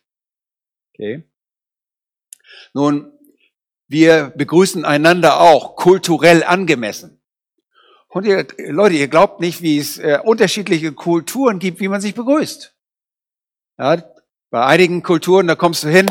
Okay? 0.93 1.23
Nun, 2.73 3.16
wir 3.87 4.33
begrüßen 4.35 4.85
einander 4.85 5.39
auch 5.39 5.75
kulturell 5.75 6.43
angemessen. 6.43 7.21
Und 8.09 8.25
ihr, 8.25 8.47
Leute, 8.69 8.95
ihr 8.95 9.07
glaubt 9.07 9.39
nicht, 9.39 9.61
wie 9.61 9.77
es 9.77 9.97
äh, 9.97 10.19
unterschiedliche 10.23 10.91
Kulturen 10.93 11.59
gibt, 11.59 11.79
wie 11.79 11.87
man 11.87 12.01
sich 12.01 12.15
begrüßt. 12.15 12.73
Ja, 13.77 14.03
bei 14.49 14.65
einigen 14.65 15.03
Kulturen, 15.03 15.47
da 15.47 15.55
kommst 15.55 15.83
du 15.83 15.89
hin, 15.89 16.09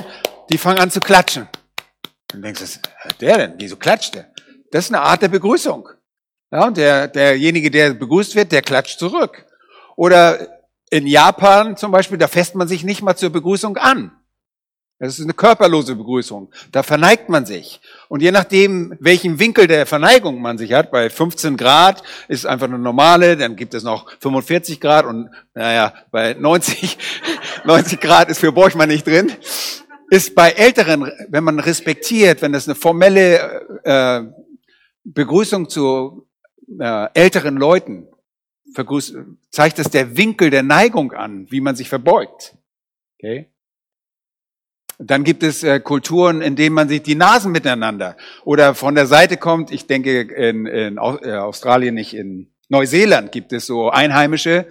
die 0.50 0.58
fangen 0.58 0.78
an 0.78 0.90
zu 0.90 1.00
klatschen. 1.00 1.48
Und 2.32 2.42
denkst 2.42 2.60
du, 2.60 3.14
der 3.20 3.38
denn? 3.38 3.54
Wieso 3.58 3.76
klatscht 3.76 4.14
der? 4.14 4.30
Das 4.70 4.86
ist 4.86 4.94
eine 4.94 5.02
Art 5.02 5.22
der 5.22 5.28
Begrüßung. 5.28 5.88
Ja, 6.52 6.66
und 6.66 6.76
der, 6.76 7.08
derjenige, 7.08 7.70
der 7.70 7.94
begrüßt 7.94 8.34
wird, 8.34 8.52
der 8.52 8.62
klatscht 8.62 8.98
zurück. 8.98 9.46
Oder 9.96 10.62
in 10.90 11.06
Japan 11.06 11.76
zum 11.76 11.90
Beispiel, 11.90 12.18
da 12.18 12.28
fässt 12.28 12.54
man 12.54 12.68
sich 12.68 12.84
nicht 12.84 13.02
mal 13.02 13.16
zur 13.16 13.30
Begrüßung 13.30 13.76
an. 13.76 14.15
Das 14.98 15.18
ist 15.18 15.24
eine 15.24 15.34
körperlose 15.34 15.94
Begrüßung. 15.94 16.50
Da 16.72 16.82
verneigt 16.82 17.28
man 17.28 17.44
sich. 17.44 17.80
Und 18.08 18.22
je 18.22 18.30
nachdem, 18.30 18.96
welchen 18.98 19.38
Winkel 19.38 19.66
der 19.66 19.84
Verneigung 19.84 20.40
man 20.40 20.56
sich 20.56 20.72
hat, 20.72 20.90
bei 20.90 21.10
15 21.10 21.58
Grad 21.58 22.02
ist 22.28 22.46
einfach 22.46 22.66
eine 22.66 22.78
normale, 22.78 23.36
dann 23.36 23.56
gibt 23.56 23.74
es 23.74 23.82
noch 23.82 24.10
45 24.20 24.80
Grad 24.80 25.04
und 25.04 25.28
naja, 25.54 25.92
bei 26.10 26.32
90, 26.32 26.96
90 27.64 28.00
Grad 28.00 28.30
ist 28.30 28.38
für 28.38 28.52
Borchmann 28.52 28.88
nicht 28.88 29.06
drin. 29.06 29.32
Ist 30.08 30.34
bei 30.34 30.52
Älteren, 30.52 31.12
wenn 31.28 31.44
man 31.44 31.60
respektiert, 31.60 32.40
wenn 32.40 32.52
das 32.52 32.66
eine 32.66 32.74
formelle 32.74 33.80
äh, 33.84 34.22
Begrüßung 35.04 35.68
zu 35.68 36.26
äh, 36.80 37.08
älteren 37.12 37.56
Leuten 37.56 38.08
vergrüßt, 38.74 39.14
zeigt 39.50 39.78
das 39.78 39.90
der 39.90 40.16
Winkel 40.16 40.48
der 40.48 40.62
Neigung 40.62 41.12
an, 41.12 41.46
wie 41.50 41.60
man 41.60 41.76
sich 41.76 41.88
verbeugt. 41.88 42.56
Okay? 43.18 43.50
Dann 44.98 45.24
gibt 45.24 45.42
es 45.42 45.62
äh, 45.62 45.80
Kulturen, 45.80 46.40
in 46.40 46.56
denen 46.56 46.74
man 46.74 46.88
sich 46.88 47.02
die 47.02 47.16
Nasen 47.16 47.52
miteinander 47.52 48.16
oder 48.44 48.74
von 48.74 48.94
der 48.94 49.06
Seite 49.06 49.36
kommt. 49.36 49.70
Ich 49.70 49.86
denke, 49.86 50.22
in, 50.22 50.66
in 50.66 50.96
äh, 50.96 51.32
Australien, 51.32 51.94
nicht 51.94 52.14
in 52.14 52.50
Neuseeland 52.68 53.30
gibt 53.30 53.52
es 53.52 53.66
so 53.66 53.90
Einheimische, 53.90 54.66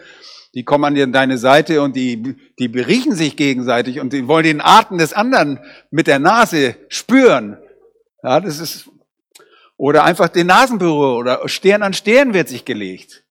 die 0.56 0.64
kommen 0.64 0.98
an 0.98 1.12
deine 1.12 1.38
Seite 1.38 1.82
und 1.82 1.96
die, 1.96 2.38
die 2.58 2.70
beriechen 2.70 3.14
sich 3.14 3.36
gegenseitig 3.36 4.00
und 4.00 4.14
die 4.14 4.28
wollen 4.28 4.46
den 4.46 4.62
Atem 4.62 4.98
des 4.98 5.14
anderen 5.14 5.60
mit 5.92 6.08
der 6.08 6.20
Nase 6.20 6.76
spüren. 6.88 7.58
Ja, 8.24 8.40
das 8.40 8.60
ist, 8.60 8.90
oder 9.78 10.06
einfach 10.06 10.30
den 10.30 10.48
Nasenberührer 10.48 11.18
oder 11.18 11.50
Stirn 11.50 11.84
an 11.84 11.94
Stirn 11.94 12.34
wird 12.34 12.48
sich 12.48 12.66
gelegt. 12.66 13.25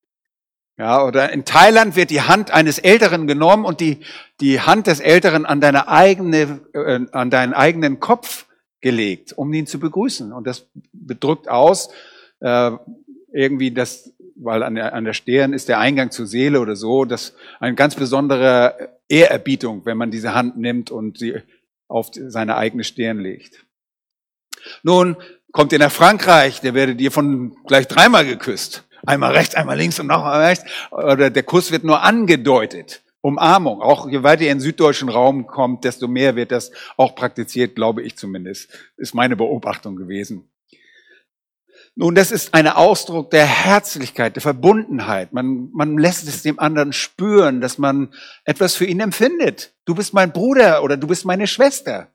Ja, 0.77 1.05
oder 1.05 1.31
in 1.33 1.45
Thailand 1.45 1.95
wird 1.95 2.11
die 2.11 2.23
Hand 2.23 2.51
eines 2.51 2.79
Älteren 2.79 3.29
genommen 3.29 3.65
und 3.65 3.81
die, 3.81 4.01
die 4.41 4.61
Hand 4.61 4.89
des 4.89 4.99
Älteren 4.99 5.47
an 5.47 5.61
deine 5.61 5.87
eigene, 5.87 6.61
äh, 6.73 7.01
an 7.13 7.31
deinen 7.31 7.53
eigenen 7.53 8.01
Kopf 8.01 8.47
gelegt, 8.81 9.33
um 9.33 9.53
ihn 9.53 9.67
zu 9.69 9.79
begrüßen. 9.79 10.33
Und 10.33 10.47
das 10.47 10.67
bedrückt 10.93 11.49
aus, 11.49 11.91
äh, 12.41 12.73
irgendwie 13.33 13.71
das, 13.71 14.13
weil 14.35 14.65
an 14.65 14.75
der, 14.75 14.95
an 14.95 15.05
der 15.05 15.13
Stirn 15.13 15.53
ist 15.53 15.69
der 15.69 15.79
Eingang 15.79 16.11
zur 16.11 16.27
Seele 16.27 16.61
oder 16.61 16.75
so, 16.75 17.05
das 17.05 17.35
eine 17.61 17.77
ganz 17.77 17.95
besondere 17.95 18.99
Ehrerbietung, 19.09 19.87
wenn 19.87 19.97
man 19.97 20.11
diese 20.11 20.35
Hand 20.35 20.57
nimmt 20.57 20.91
und 20.91 21.19
sie 21.19 21.37
auf 21.87 22.11
seine 22.13 22.57
eigene 22.57 22.83
Stirn 22.83 23.21
legt. 23.21 23.65
Nun 24.83 25.17
kommt 25.53 25.73
ihr 25.73 25.79
nach 25.79 25.93
Frankreich, 25.93 26.61
der 26.61 26.75
werdet 26.75 27.01
ihr 27.01 27.13
von 27.13 27.57
gleich 27.65 27.87
dreimal 27.87 28.27
geküsst. 28.27 28.85
Einmal 29.07 29.33
rechts, 29.33 29.55
einmal 29.55 29.77
links 29.77 29.99
und 30.01 30.07
nochmal 30.07 30.45
rechts. 30.45 30.65
Oder 30.91 31.31
der 31.31 31.43
Kuss 31.43 31.71
wird 31.71 31.85
nur 31.85 32.03
angedeutet. 32.03 33.03
Umarmung. 33.21 33.81
Auch 33.81 34.09
je 34.09 34.23
weiter 34.23 34.43
ihr 34.43 34.53
in 34.53 34.59
den 34.59 34.63
süddeutschen 34.63 35.09
Raum 35.09 35.47
kommt, 35.47 35.85
desto 35.85 36.09
mehr 36.09 36.37
wird 36.37 36.53
das 36.53 36.73
auch 36.99 37.15
praktiziert, 37.15 37.75
glaube 37.75 38.03
ich 38.03 38.17
zumindest. 38.17 38.69
Ist 38.99 39.15
meine 39.15 39.35
Beobachtung 39.35 39.97
gewesen. 39.97 40.51
Nun, 41.97 42.17
das 42.17 42.33
ist 42.33 42.55
ein 42.55 42.67
Ausdruck 42.67 43.31
der 43.31 43.47
Herzlichkeit, 43.47 44.35
der 44.35 44.43
Verbundenheit. 44.43 45.33
Man, 45.33 45.71
man 45.73 45.97
lässt 45.97 46.27
es 46.27 46.43
dem 46.43 46.59
anderen 46.59 46.93
spüren, 46.93 47.61
dass 47.61 47.79
man 47.79 48.13
etwas 48.45 48.75
für 48.75 48.85
ihn 48.85 49.01
empfindet. 49.01 49.73
Du 49.85 49.95
bist 49.95 50.13
mein 50.13 50.33
Bruder 50.33 50.83
oder 50.83 50.97
du 50.97 51.07
bist 51.07 51.25
meine 51.25 51.47
Schwester. 51.47 52.09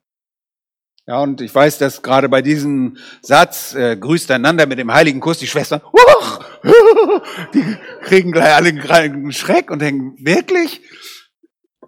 Ja, 1.09 1.23
und 1.23 1.41
ich 1.41 1.55
weiß, 1.55 1.79
dass 1.79 2.03
gerade 2.03 2.29
bei 2.29 2.43
diesem 2.43 2.97
Satz, 3.23 3.73
äh, 3.73 3.97
grüßt 3.97 4.29
einander 4.29 4.67
mit 4.67 4.77
dem 4.77 4.93
heiligen 4.93 5.19
Kuss, 5.19 5.39
die 5.39 5.47
Schwestern, 5.47 5.81
uh, 5.81 6.61
die 7.55 7.63
kriegen 8.03 8.31
gleich 8.31 8.53
alle 8.53 8.69
einen 8.69 9.31
Schreck 9.31 9.71
und 9.71 9.81
denken, 9.81 10.23
wirklich? 10.23 10.81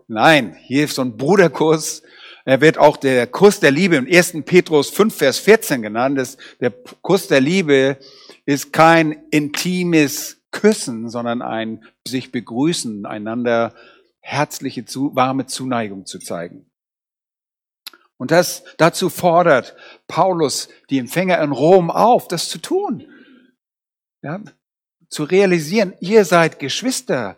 Nein, 0.07 0.57
hier 0.63 0.85
ist 0.85 0.95
so 0.95 1.03
ein 1.03 1.17
Bruderkuss. 1.17 2.01
Er 2.45 2.61
wird 2.61 2.79
auch 2.79 2.97
der 2.97 3.27
Kuss 3.27 3.59
der 3.59 3.69
Liebe 3.69 3.95
im 3.95 4.07
1. 4.07 4.37
Petrus 4.43 4.89
5, 4.89 5.15
Vers 5.15 5.37
14 5.37 5.83
genannt. 5.83 6.17
Das, 6.17 6.37
der 6.59 6.71
Kuss 7.03 7.27
der 7.27 7.41
Liebe 7.41 7.99
ist 8.47 8.73
kein 8.73 9.11
intimes 9.29 10.41
Küssen, 10.49 11.09
sondern 11.09 11.43
ein 11.43 11.83
sich 12.07 12.31
begrüßen, 12.31 13.05
einander 13.05 13.75
herzliche, 14.19 14.83
warme 15.13 15.45
Zuneigung 15.45 16.07
zu 16.07 16.17
zeigen. 16.17 16.70
Und 18.21 18.29
das, 18.29 18.63
dazu 18.77 19.09
fordert 19.09 19.75
Paulus 20.07 20.69
die 20.91 20.99
Empfänger 20.99 21.41
in 21.41 21.51
Rom 21.51 21.89
auf, 21.89 22.27
das 22.27 22.49
zu 22.49 22.59
tun. 22.59 23.07
Ja, 24.21 24.39
zu 25.09 25.23
realisieren, 25.23 25.95
ihr 26.01 26.23
seid 26.23 26.59
Geschwister. 26.59 27.35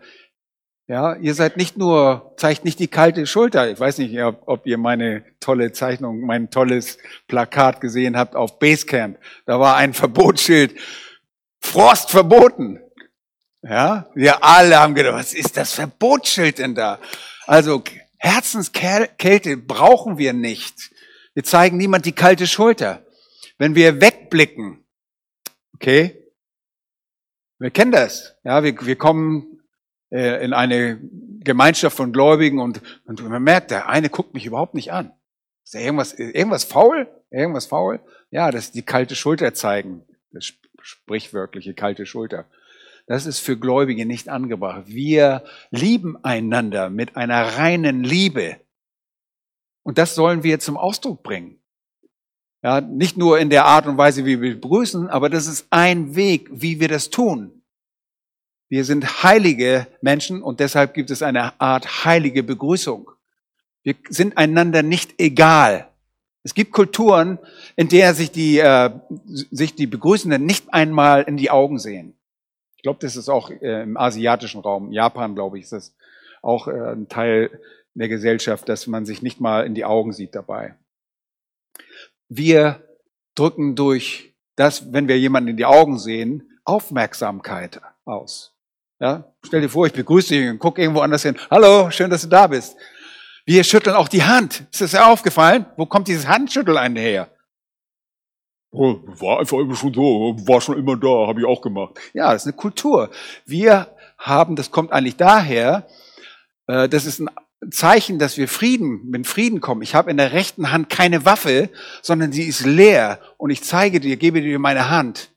Ja, 0.87 1.15
ihr 1.15 1.35
seid 1.35 1.55
nicht 1.55 1.77
nur, 1.77 2.33
zeigt 2.35 2.65
nicht 2.65 2.79
die 2.79 2.89
kalte 2.89 3.25
Schulter. 3.27 3.71
Ich 3.71 3.79
weiß 3.79 3.99
nicht, 3.99 4.21
ob, 4.21 4.45
ob 4.45 4.67
ihr 4.67 4.77
meine 4.77 5.23
tolle 5.39 5.71
Zeichnung, 5.71 6.19
mein 6.19 6.49
tolles 6.49 6.97
Plakat 7.29 7.79
gesehen 7.79 8.17
habt 8.17 8.35
auf 8.35 8.59
Basecamp. 8.59 9.17
Da 9.45 9.61
war 9.61 9.77
ein 9.77 9.93
Verbotsschild. 9.93 10.77
Frost 11.61 12.11
verboten. 12.11 12.81
Ja, 13.61 14.09
wir 14.15 14.43
alle 14.43 14.81
haben 14.81 14.95
gedacht, 14.95 15.15
was 15.15 15.33
ist 15.33 15.55
das 15.55 15.71
Verbotsschild 15.71 16.59
denn 16.59 16.75
da? 16.75 16.99
Also 17.47 17.81
Herzenskälte 18.23 19.57
brauchen 19.57 20.17
wir 20.17 20.31
nicht. 20.31 20.91
Wir 21.33 21.43
zeigen 21.43 21.75
niemand 21.75 22.05
die 22.05 22.13
kalte 22.13 22.47
Schulter. 22.47 23.05
Wenn 23.57 23.75
wir 23.75 23.99
wegblicken, 23.99 24.85
okay, 25.73 26.23
wir 27.59 27.69
kennen 27.69 27.91
das, 27.91 28.37
ja, 28.45 28.63
wir, 28.63 28.79
wir 28.85 28.95
kommen 28.95 29.61
äh, 30.09 30.41
in 30.41 30.53
eine 30.53 31.01
Gemeinschaft 31.41 31.97
von 31.97 32.13
Gläubigen 32.13 32.59
und, 32.59 32.81
und 33.03 33.21
man 33.27 33.43
merkt, 33.43 33.71
der 33.71 33.89
eine 33.89 34.09
guckt 34.09 34.33
mich 34.33 34.45
überhaupt 34.45 34.73
nicht 34.73 34.93
an. 34.93 35.11
Ist 35.65 35.75
da 35.75 35.79
irgendwas, 35.79 36.13
irgendwas 36.13 36.63
faul? 36.63 37.09
Irgendwas 37.29 37.65
faul? 37.65 37.99
Ja, 38.31 38.51
das 38.51 38.65
ist 38.65 38.75
die 38.75 38.83
kalte 38.83 39.15
Schulter 39.15 39.53
zeigen. 39.53 40.05
Das 40.31 40.53
sprichwörtliche 40.81 41.73
kalte 41.73 42.05
Schulter. 42.05 42.45
Das 43.05 43.25
ist 43.25 43.39
für 43.39 43.57
Gläubige 43.57 44.05
nicht 44.05 44.29
angebracht. 44.29 44.83
Wir 44.87 45.43
lieben 45.71 46.23
einander 46.23 46.89
mit 46.89 47.17
einer 47.17 47.57
reinen 47.57 48.03
Liebe. 48.03 48.57
Und 49.83 49.97
das 49.97 50.15
sollen 50.15 50.43
wir 50.43 50.59
zum 50.59 50.77
Ausdruck 50.77 51.23
bringen. 51.23 51.59
Ja, 52.63 52.79
nicht 52.79 53.17
nur 53.17 53.39
in 53.39 53.49
der 53.49 53.65
Art 53.65 53.87
und 53.87 53.97
Weise, 53.97 54.25
wie 54.25 54.39
wir 54.39 54.53
begrüßen, 54.53 55.09
aber 55.09 55.29
das 55.29 55.47
ist 55.47 55.67
ein 55.69 56.15
Weg, 56.15 56.47
wie 56.49 56.79
wir 56.79 56.87
das 56.87 57.09
tun. 57.09 57.63
Wir 58.69 58.85
sind 58.85 59.21
heilige 59.21 59.85
Menschen 60.01 60.41
und 60.41 60.61
deshalb 60.61 60.93
gibt 60.93 61.11
es 61.11 61.21
eine 61.21 61.59
Art 61.59 62.05
heilige 62.05 62.41
Begrüßung. 62.41 63.11
Wir 63.83 63.95
sind 64.09 64.37
einander 64.37 64.81
nicht 64.81 65.19
egal. 65.19 65.89
Es 66.43 66.53
gibt 66.53 66.71
Kulturen, 66.71 67.37
in 67.75 67.89
der 67.89 68.13
sich 68.13 68.31
die, 68.31 68.59
äh, 68.59 68.91
sich 69.19 69.75
die 69.75 69.87
Begrüßenden 69.87 70.45
nicht 70.45 70.73
einmal 70.73 71.23
in 71.23 71.35
die 71.35 71.51
Augen 71.51 71.79
sehen. 71.79 72.17
Ich 72.83 72.85
glaube, 72.85 72.99
das 72.99 73.15
ist 73.15 73.29
auch 73.29 73.49
äh, 73.49 73.83
im 73.83 73.95
asiatischen 73.95 74.59
Raum, 74.59 74.91
Japan, 74.91 75.35
glaube 75.35 75.57
ich, 75.57 75.63
ist 75.63 75.71
das 75.71 75.95
auch 76.41 76.67
äh, 76.67 76.91
ein 76.91 77.07
Teil 77.07 77.61
der 77.93 78.09
Gesellschaft, 78.09 78.67
dass 78.67 78.87
man 78.87 79.05
sich 79.05 79.21
nicht 79.21 79.39
mal 79.39 79.65
in 79.65 79.73
die 79.73 79.85
Augen 79.85 80.11
sieht 80.11 80.35
dabei. 80.35 80.75
Wir 82.27 82.85
drücken 83.35 83.77
durch 83.77 84.35
das, 84.57 84.91
wenn 84.91 85.07
wir 85.07 85.17
jemanden 85.17 85.51
in 85.51 85.55
die 85.55 85.63
Augen 85.63 85.97
sehen, 85.97 86.59
Aufmerksamkeit 86.65 87.79
aus. 88.03 88.53
Ja, 88.99 89.31
stell 89.45 89.61
dir 89.61 89.69
vor, 89.69 89.87
ich 89.87 89.93
begrüße 89.93 90.33
dich 90.33 90.49
und 90.49 90.59
guck 90.59 90.77
irgendwo 90.77 90.99
anders 90.99 91.23
hin. 91.23 91.37
Hallo, 91.49 91.89
schön, 91.89 92.09
dass 92.09 92.23
du 92.23 92.27
da 92.27 92.47
bist. 92.47 92.75
Wir 93.45 93.63
schütteln 93.63 93.95
auch 93.95 94.09
die 94.09 94.23
Hand. 94.23 94.65
Ist 94.73 94.81
das 94.81 94.91
ja 94.91 95.09
aufgefallen? 95.09 95.67
Wo 95.77 95.85
kommt 95.85 96.09
dieses 96.09 96.27
Handschütteln 96.27 96.97
her? 96.97 97.29
Oh, 98.75 98.99
war 99.19 99.39
einfach 99.39 99.59
immer 99.59 99.75
schon 99.75 99.93
so, 99.93 100.35
war 100.47 100.59
schon 100.59 100.79
immer 100.79 100.97
da, 100.97 101.27
habe 101.27 101.39
ich 101.39 101.45
auch 101.45 101.61
gemacht. 101.61 101.99
Ja, 102.13 102.33
das 102.33 102.41
ist 102.41 102.47
eine 102.47 102.55
Kultur. 102.55 103.11
Wir 103.45 103.95
haben, 104.17 104.55
das 104.55 104.71
kommt 104.71 104.91
eigentlich 104.91 105.15
daher, 105.15 105.87
äh, 106.65 106.89
das 106.89 107.05
ist 107.05 107.19
ein 107.19 107.29
Zeichen, 107.69 108.17
dass 108.17 108.35
wir 108.35 108.47
Frieden, 108.47 109.09
mit 109.09 109.27
Frieden 109.27 109.61
kommen. 109.61 109.83
Ich 109.83 109.93
habe 109.93 110.09
in 110.09 110.17
der 110.17 110.33
rechten 110.33 110.71
Hand 110.71 110.89
keine 110.89 111.23
Waffe, 111.23 111.69
sondern 112.01 112.31
sie 112.31 112.43
ist 112.43 112.65
leer 112.65 113.19
und 113.37 113.51
ich 113.51 113.63
zeige 113.63 113.99
dir, 113.99 114.17
gebe 114.17 114.41
dir 114.41 114.57
meine 114.57 114.89
Hand. 114.89 115.29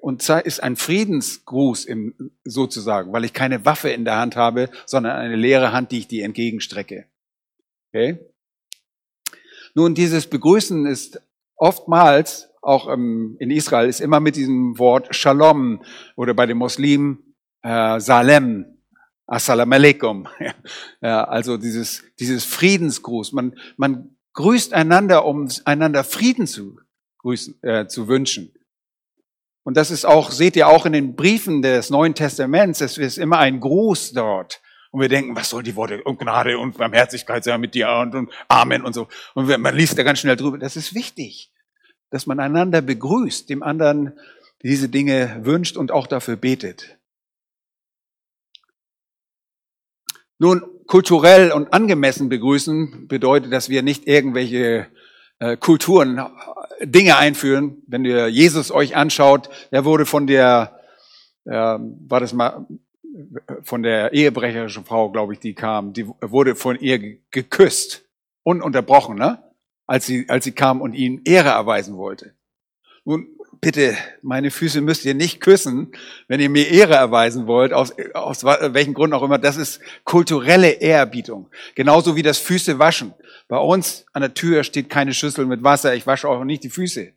Und 0.00 0.28
ist 0.28 0.62
ein 0.62 0.76
Friedensgruß 0.76 1.84
im, 1.84 2.32
sozusagen, 2.42 3.12
weil 3.12 3.24
ich 3.24 3.32
keine 3.32 3.64
Waffe 3.64 3.90
in 3.90 4.04
der 4.04 4.16
Hand 4.16 4.34
habe, 4.36 4.68
sondern 4.84 5.16
eine 5.16 5.36
leere 5.36 5.72
Hand, 5.72 5.92
die 5.92 5.98
ich 5.98 6.08
dir 6.08 6.24
entgegenstrecke. 6.24 7.06
Okay? 7.90 8.18
Nun, 9.74 9.94
dieses 9.94 10.26
Begrüßen 10.26 10.86
ist 10.86 11.20
oftmals 11.56 12.47
auch 12.62 12.92
ähm, 12.92 13.36
in 13.38 13.50
Israel 13.50 13.88
ist 13.88 14.00
immer 14.00 14.20
mit 14.20 14.36
diesem 14.36 14.78
Wort 14.78 15.14
Shalom 15.14 15.82
oder 16.16 16.34
bei 16.34 16.46
den 16.46 16.58
Muslimen 16.58 17.34
äh, 17.62 18.00
Salem, 18.00 18.66
Assalamu 19.26 19.74
alaikum. 19.74 20.26
ja, 21.02 21.24
also 21.24 21.56
dieses, 21.56 22.02
dieses 22.18 22.44
Friedensgruß. 22.44 23.32
Man, 23.32 23.58
man 23.76 24.16
grüßt 24.32 24.72
einander, 24.72 25.24
um 25.24 25.48
einander 25.64 26.02
Frieden 26.02 26.46
zu, 26.46 26.78
grüßen, 27.18 27.62
äh, 27.62 27.86
zu 27.86 28.08
wünschen. 28.08 28.54
Und 29.64 29.76
das 29.76 29.90
ist 29.90 30.06
auch, 30.06 30.30
seht 30.30 30.56
ihr 30.56 30.68
auch 30.68 30.86
in 30.86 30.94
den 30.94 31.14
Briefen 31.14 31.60
des 31.60 31.90
Neuen 31.90 32.14
Testaments, 32.14 32.80
es 32.80 32.96
ist 32.96 33.18
immer 33.18 33.38
ein 33.38 33.60
Gruß 33.60 34.12
dort. 34.12 34.62
Und 34.90 35.02
wir 35.02 35.10
denken, 35.10 35.36
was 35.36 35.50
soll 35.50 35.62
die 35.62 35.76
Worte 35.76 36.02
und 36.02 36.18
Gnade 36.18 36.58
und 36.58 36.78
Barmherzigkeit 36.78 37.44
sein 37.44 37.60
mit 37.60 37.74
dir 37.74 37.90
und, 37.90 38.14
und 38.14 38.32
Amen 38.48 38.82
und 38.82 38.94
so. 38.94 39.08
Und 39.34 39.46
man 39.58 39.76
liest 39.76 39.98
da 39.98 40.02
ganz 40.02 40.20
schnell 40.20 40.36
drüber. 40.36 40.56
Das 40.56 40.76
ist 40.76 40.94
wichtig 40.94 41.52
dass 42.10 42.26
man 42.26 42.40
einander 42.40 42.80
begrüßt, 42.80 43.48
dem 43.48 43.62
anderen 43.62 44.12
diese 44.62 44.88
Dinge 44.88 45.40
wünscht 45.42 45.76
und 45.76 45.92
auch 45.92 46.06
dafür 46.06 46.36
betet. 46.36 46.98
Nun, 50.38 50.62
kulturell 50.86 51.52
und 51.52 51.72
angemessen 51.72 52.28
begrüßen 52.28 53.08
bedeutet, 53.08 53.52
dass 53.52 53.68
wir 53.68 53.82
nicht 53.82 54.06
irgendwelche 54.06 54.86
äh, 55.38 55.56
Kulturen, 55.56 56.18
äh, 56.18 56.86
Dinge 56.86 57.16
einführen. 57.16 57.82
Wenn 57.86 58.04
ihr 58.04 58.28
Jesus 58.28 58.70
euch 58.70 58.96
anschaut, 58.96 59.50
er 59.70 59.84
wurde 59.84 60.06
von 60.06 60.26
der, 60.26 60.80
äh, 61.44 61.52
war 61.52 62.20
das 62.20 62.32
mal, 62.32 62.66
von 63.62 63.82
der 63.82 64.12
ehebrecherischen 64.12 64.84
Frau, 64.84 65.10
glaube 65.10 65.32
ich, 65.32 65.40
die 65.40 65.54
kam, 65.54 65.92
die 65.92 66.06
wurde 66.20 66.54
von 66.54 66.78
ihr 66.78 67.18
geküsst, 67.30 68.04
ununterbrochen, 68.44 69.16
ne? 69.16 69.42
Als 69.88 70.06
sie, 70.06 70.28
als 70.28 70.44
sie 70.44 70.52
kam 70.52 70.80
und 70.80 70.94
ihnen 70.94 71.22
Ehre 71.24 71.48
erweisen 71.48 71.96
wollte. 71.96 72.34
Nun, 73.04 73.26
bitte, 73.60 73.96
meine 74.22 74.50
Füße 74.50 74.82
müsst 74.82 75.04
ihr 75.04 75.14
nicht 75.14 75.40
küssen, 75.40 75.92
wenn 76.28 76.40
ihr 76.40 76.50
mir 76.50 76.68
Ehre 76.68 76.94
erweisen 76.94 77.46
wollt, 77.46 77.72
aus, 77.72 77.94
aus 78.12 78.44
welchen 78.44 78.94
Gründen 78.94 79.14
auch 79.14 79.22
immer. 79.22 79.38
Das 79.38 79.56
ist 79.56 79.80
kulturelle 80.04 80.68
Ehrerbietung. 80.68 81.48
Genauso 81.74 82.14
wie 82.16 82.22
das 82.22 82.38
Füße 82.38 82.78
waschen. 82.78 83.14
Bei 83.48 83.56
uns 83.56 84.04
an 84.12 84.20
der 84.20 84.34
Tür 84.34 84.62
steht 84.62 84.90
keine 84.90 85.14
Schüssel 85.14 85.46
mit 85.46 85.64
Wasser. 85.64 85.94
Ich 85.94 86.06
wasche 86.06 86.28
auch 86.28 86.44
nicht 86.44 86.62
die 86.64 86.70
Füße. 86.70 87.12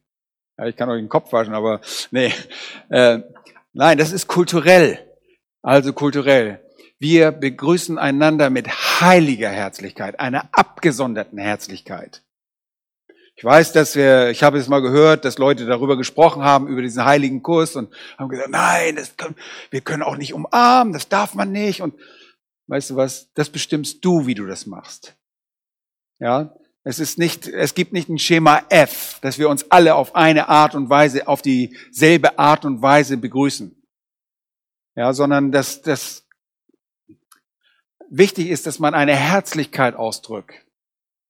Ja, 0.57 0.65
ich 0.65 0.77
kann 0.77 0.89
euch 0.89 1.01
den 1.01 1.09
Kopf 1.09 1.33
waschen, 1.33 1.53
aber 1.53 1.81
nee. 2.11 2.33
Äh, 2.89 3.19
nein, 3.73 3.97
das 3.97 4.13
ist 4.13 4.27
kulturell. 4.27 4.99
Also 5.61 5.91
kulturell. 5.91 6.61
Wir 6.99 7.31
begrüßen 7.31 7.97
einander 7.97 8.49
mit 8.49 8.69
heiliger 9.01 9.49
Herzlichkeit, 9.49 10.19
einer 10.21 10.47
abgesonderten 10.53 11.37
Herzlichkeit. 11.37 12.23
Ich 13.41 13.45
weiß, 13.45 13.71
dass 13.73 13.95
wir, 13.95 14.29
ich 14.29 14.43
habe 14.43 14.59
es 14.59 14.67
mal 14.67 14.83
gehört, 14.83 15.25
dass 15.25 15.39
Leute 15.39 15.65
darüber 15.65 15.97
gesprochen 15.97 16.43
haben, 16.43 16.67
über 16.67 16.83
diesen 16.83 17.03
heiligen 17.03 17.41
Kurs 17.41 17.75
und 17.75 17.91
haben 18.15 18.29
gesagt, 18.29 18.51
nein, 18.51 18.97
das 18.97 19.17
können, 19.17 19.35
wir 19.71 19.81
können 19.81 20.03
auch 20.03 20.15
nicht 20.15 20.35
umarmen, 20.35 20.93
das 20.93 21.09
darf 21.09 21.33
man 21.33 21.51
nicht. 21.51 21.81
Und 21.81 21.95
weißt 22.67 22.91
du 22.91 22.97
was, 22.97 23.33
das 23.33 23.49
bestimmst 23.49 24.05
du, 24.05 24.27
wie 24.27 24.35
du 24.35 24.45
das 24.45 24.67
machst. 24.67 25.15
Ja, 26.19 26.53
es 26.83 26.99
ist 26.99 27.17
nicht, 27.17 27.47
es 27.47 27.73
gibt 27.73 27.93
nicht 27.93 28.09
ein 28.09 28.19
Schema 28.19 28.61
F, 28.69 29.17
dass 29.21 29.39
wir 29.39 29.49
uns 29.49 29.71
alle 29.71 29.95
auf 29.95 30.13
eine 30.13 30.47
Art 30.47 30.75
und 30.75 30.91
Weise, 30.91 31.27
auf 31.27 31.41
dieselbe 31.41 32.37
Art 32.37 32.63
und 32.63 32.83
Weise 32.83 33.17
begrüßen. 33.17 33.75
Ja, 34.95 35.13
sondern 35.13 35.51
dass 35.51 35.81
das 35.81 36.27
wichtig 38.07 38.49
ist, 38.49 38.67
dass 38.67 38.77
man 38.77 38.93
eine 38.93 39.15
Herzlichkeit 39.15 39.95
ausdrückt. 39.95 40.63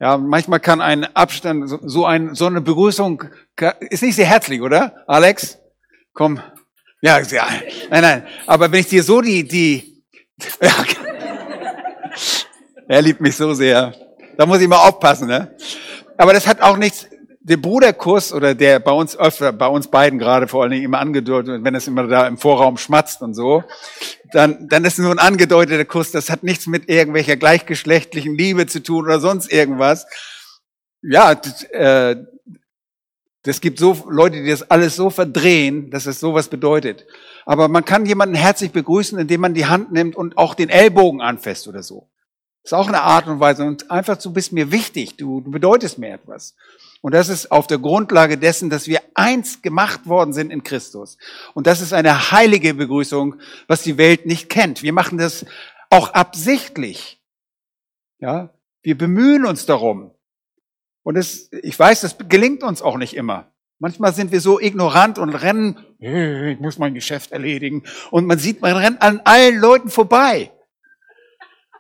Ja, 0.02 0.18
manchmal 0.18 0.60
kann 0.60 0.82
ein 0.82 1.16
Abstand, 1.16 1.70
so, 1.70 2.06
ein, 2.08 2.34
so 2.34 2.48
eine 2.48 2.60
Begrüßung, 2.60 3.24
ist 3.82 4.02
nicht 4.02 4.16
sehr 4.16 4.26
herzlich, 4.26 4.60
oder? 4.60 5.04
Alex? 5.06 5.60
Komm. 6.16 6.42
Ja, 7.04 7.20
ja, 7.20 7.48
nein, 7.92 8.02
nein. 8.02 8.28
Aber 8.48 8.72
wenn 8.72 8.80
ich 8.80 8.88
dir 8.88 9.04
so 9.04 9.22
die, 9.22 9.48
die, 9.48 10.04
ja, 10.60 10.74
er 12.88 13.02
liebt 13.04 13.22
mich 13.22 13.36
so 13.36 13.54
sehr. 13.54 13.94
Da 14.38 14.48
muss 14.48 14.60
ich 14.60 14.68
mal 14.68 14.88
aufpassen, 14.88 15.28
ne? 15.28 15.56
Aber 16.18 16.34
das 16.34 16.48
hat 16.48 16.62
auch 16.62 16.78
nichts, 16.78 17.06
der 17.44 17.58
Bruderkuss 17.58 18.34
oder 18.34 18.54
der 18.54 18.80
bei 18.80 18.92
uns 18.92 19.18
öfter, 19.18 19.52
bei 19.52 19.68
uns 19.68 19.88
beiden 19.88 20.20
gerade 20.20 20.48
vor 20.48 20.62
allen 20.62 20.72
Dingen 20.72 20.86
immer 20.86 21.00
angedeutet, 21.00 21.64
wenn 21.64 21.76
es 21.76 21.88
immer 21.88 22.08
da 22.08 22.28
im 22.28 22.38
Vorraum 22.38 22.78
schmatzt 22.78 23.22
und 23.22 23.34
so, 23.34 23.64
dann, 24.32 24.68
dann 24.70 24.86
ist 24.86 25.00
nur 25.00 25.12
ein 25.12 25.20
angedeuteter 25.20 25.86
Kuss, 25.86 26.12
das 26.12 26.30
hat 26.30 26.44
nichts 26.44 26.68
mit 26.68 26.88
irgendwelcher 26.88 27.38
gleichgeschlechtlichen 27.38 28.36
Liebe 28.38 28.68
zu 28.68 28.84
tun 28.84 29.06
oder 29.06 29.20
sonst 29.20 29.52
irgendwas. 29.52 30.06
Ja, 31.02 31.34
das, 31.34 31.64
äh, 31.64 32.16
das 33.44 33.60
gibt 33.60 33.80
so 33.80 34.06
Leute, 34.08 34.44
die 34.44 34.50
das 34.50 34.70
alles 34.70 34.96
so 34.96 35.10
verdrehen, 35.10 35.90
dass 35.90 36.06
es 36.06 36.20
sowas 36.20 36.48
bedeutet. 36.48 37.08
Aber 37.46 37.68
man 37.70 37.86
kann 37.86 38.06
jemanden 38.06 38.36
herzlich 38.36 38.72
begrüßen, 38.72 39.18
indem 39.18 39.42
man 39.42 39.56
die 39.56 39.66
Hand 39.66 39.92
nimmt 39.92 40.16
und 40.16 40.38
auch 40.38 40.54
den 40.54 40.70
Ellbogen 40.70 41.22
anfasst 41.22 41.68
oder 41.68 41.82
so. 41.82 42.08
Das 42.62 42.74
ist 42.74 42.78
auch 42.78 42.88
eine 42.88 43.02
Art 43.02 43.26
und 43.26 43.40
Weise. 43.40 43.64
Und 43.64 43.90
einfach, 43.90 44.18
du 44.18 44.32
bist 44.32 44.54
mir 44.54 44.72
wichtig, 44.72 45.18
du, 45.18 45.42
du 45.42 45.50
bedeutest 45.50 45.98
mir 45.98 46.14
etwas. 46.14 46.56
Und 47.02 47.14
das 47.16 47.30
ist 47.30 47.52
auf 47.52 47.66
der 47.66 47.80
Grundlage 47.80 48.38
dessen, 48.38 48.70
dass 48.70 48.88
wir 48.88 49.02
eins 49.16 49.62
gemacht 49.64 50.08
worden 50.08 50.34
sind 50.34 50.52
in 50.52 50.64
Christus. 50.64 51.18
Und 51.56 51.66
das 51.66 51.82
ist 51.82 51.94
eine 51.94 52.32
heilige 52.32 52.76
Begrüßung, 52.76 53.36
was 53.68 53.82
die 53.82 53.98
Welt 53.98 54.28
nicht 54.28 54.50
kennt. 54.50 54.84
Wir 54.84 54.94
machen 54.94 55.18
das 55.18 55.46
auch 55.90 56.14
absichtlich. 56.14 57.20
Ja, 58.20 58.54
wir 58.84 58.98
bemühen 58.98 59.46
uns 59.46 59.66
darum. 59.66 60.12
Und 61.04 61.18
es, 61.18 61.52
ich 61.52 61.78
weiß, 61.78 62.02
das 62.02 62.16
gelingt 62.30 62.62
uns 62.62 62.84
auch 62.84 62.98
nicht 62.98 63.16
immer. 63.16 63.52
Manchmal 63.80 64.14
sind 64.14 64.32
wir 64.32 64.42
so 64.42 64.60
ignorant 64.60 65.18
und 65.18 65.34
rennen, 65.34 65.80
ich 65.98 66.60
muss 66.60 66.78
mein 66.78 66.94
Geschäft 66.94 67.32
erledigen. 67.32 67.84
Und 68.12 68.28
man 68.28 68.38
sieht, 68.38 68.62
man 68.62 68.78
rennt 68.78 69.02
an 69.02 69.22
allen 69.24 69.60
Leuten 69.60 69.90
vorbei. 69.90 70.52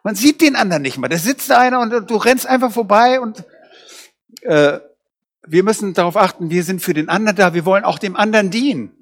Man 0.03 0.15
sieht 0.15 0.41
den 0.41 0.55
anderen 0.55 0.81
nicht 0.81 0.97
mal. 0.97 1.09
Da 1.09 1.17
sitzt 1.17 1.51
einer 1.51 1.79
und 1.79 2.09
du 2.09 2.15
rennst 2.15 2.47
einfach 2.47 2.71
vorbei 2.71 3.21
und 3.21 3.45
äh, 4.41 4.79
wir 5.47 5.63
müssen 5.63 5.93
darauf 5.93 6.17
achten, 6.17 6.49
wir 6.49 6.63
sind 6.63 6.81
für 6.81 6.93
den 6.93 7.09
anderen 7.09 7.35
da, 7.35 7.53
wir 7.53 7.65
wollen 7.65 7.83
auch 7.83 7.99
dem 7.99 8.15
anderen 8.15 8.51
dienen. 8.51 8.97